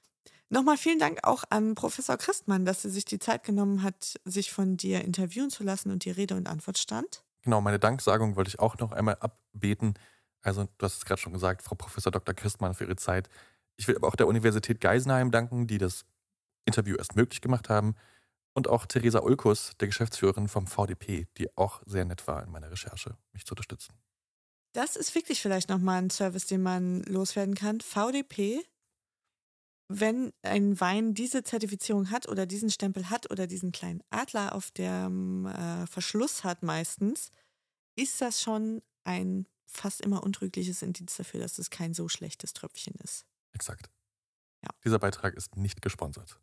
[0.50, 4.52] Nochmal vielen Dank auch an Professor Christmann, dass er sich die Zeit genommen hat, sich
[4.52, 7.25] von dir interviewen zu lassen und die Rede und Antwort stand.
[7.46, 9.94] Genau, meine Danksagung wollte ich auch noch einmal abbeten.
[10.42, 12.34] Also, du hast es gerade schon gesagt, Frau Professor Dr.
[12.34, 13.30] Christmann für Ihre Zeit.
[13.78, 16.06] Ich will aber auch der Universität Geisenheim danken, die das
[16.66, 17.96] Interview erst möglich gemacht haben.
[18.56, 22.72] Und auch Theresa Ulkus, der Geschäftsführerin vom VDP, die auch sehr nett war in meiner
[22.72, 23.94] Recherche, mich zu unterstützen.
[24.74, 27.80] Das ist wirklich vielleicht nochmal ein Service, den man loswerden kann.
[27.80, 28.66] VDP,
[29.88, 34.72] wenn ein Wein diese Zertifizierung hat oder diesen Stempel hat oder diesen kleinen Adler auf
[34.72, 37.32] dem äh, Verschluss hat meistens,
[37.96, 42.96] ist das schon ein fast immer untrügliches Indiz dafür, dass es kein so schlechtes Tröpfchen
[43.04, 43.26] ist.
[43.54, 43.90] Exakt.
[44.64, 44.70] Ja.
[44.84, 46.40] Dieser Beitrag ist nicht gesponsert.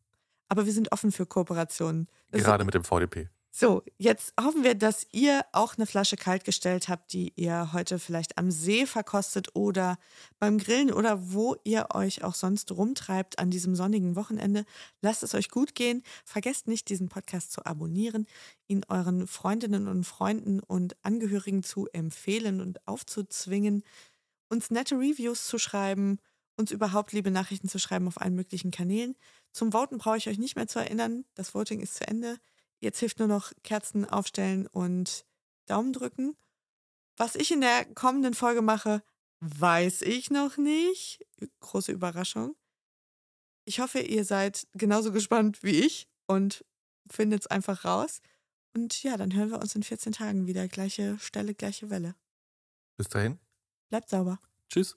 [0.49, 2.09] Aber wir sind offen für Kooperationen.
[2.30, 3.28] Das Gerade mit dem VDP.
[3.55, 7.98] So, jetzt hoffen wir, dass ihr auch eine Flasche kalt gestellt habt, die ihr heute
[7.98, 9.98] vielleicht am See verkostet oder
[10.38, 14.64] beim Grillen oder wo ihr euch auch sonst rumtreibt an diesem sonnigen Wochenende.
[15.03, 16.03] Lasst es euch gut gehen.
[16.24, 18.26] Vergesst nicht, diesen Podcast zu abonnieren,
[18.68, 23.84] ihn euren Freundinnen und Freunden und Angehörigen zu empfehlen und aufzuzwingen,
[24.48, 26.20] uns nette Reviews zu schreiben,
[26.57, 29.14] uns überhaupt liebe Nachrichten zu schreiben auf allen möglichen Kanälen.
[29.53, 31.26] Zum Voten brauche ich euch nicht mehr zu erinnern.
[31.34, 32.38] Das Voting ist zu Ende.
[32.83, 35.24] Jetzt hilft nur noch Kerzen aufstellen und
[35.66, 36.37] Daumen drücken.
[37.16, 39.05] Was ich in der kommenden Folge mache,
[39.41, 41.24] weiß ich noch nicht.
[41.61, 42.57] Große Überraschung.
[43.64, 46.64] Ich hoffe, ihr seid genauso gespannt wie ich und
[47.09, 48.20] findet es einfach raus.
[48.74, 50.66] Und ja, dann hören wir uns in 14 Tagen wieder.
[50.66, 52.16] Gleiche Stelle, gleiche Welle.
[52.97, 53.39] Bis dahin.
[53.91, 54.41] Bleibt sauber.
[54.68, 54.97] Tschüss.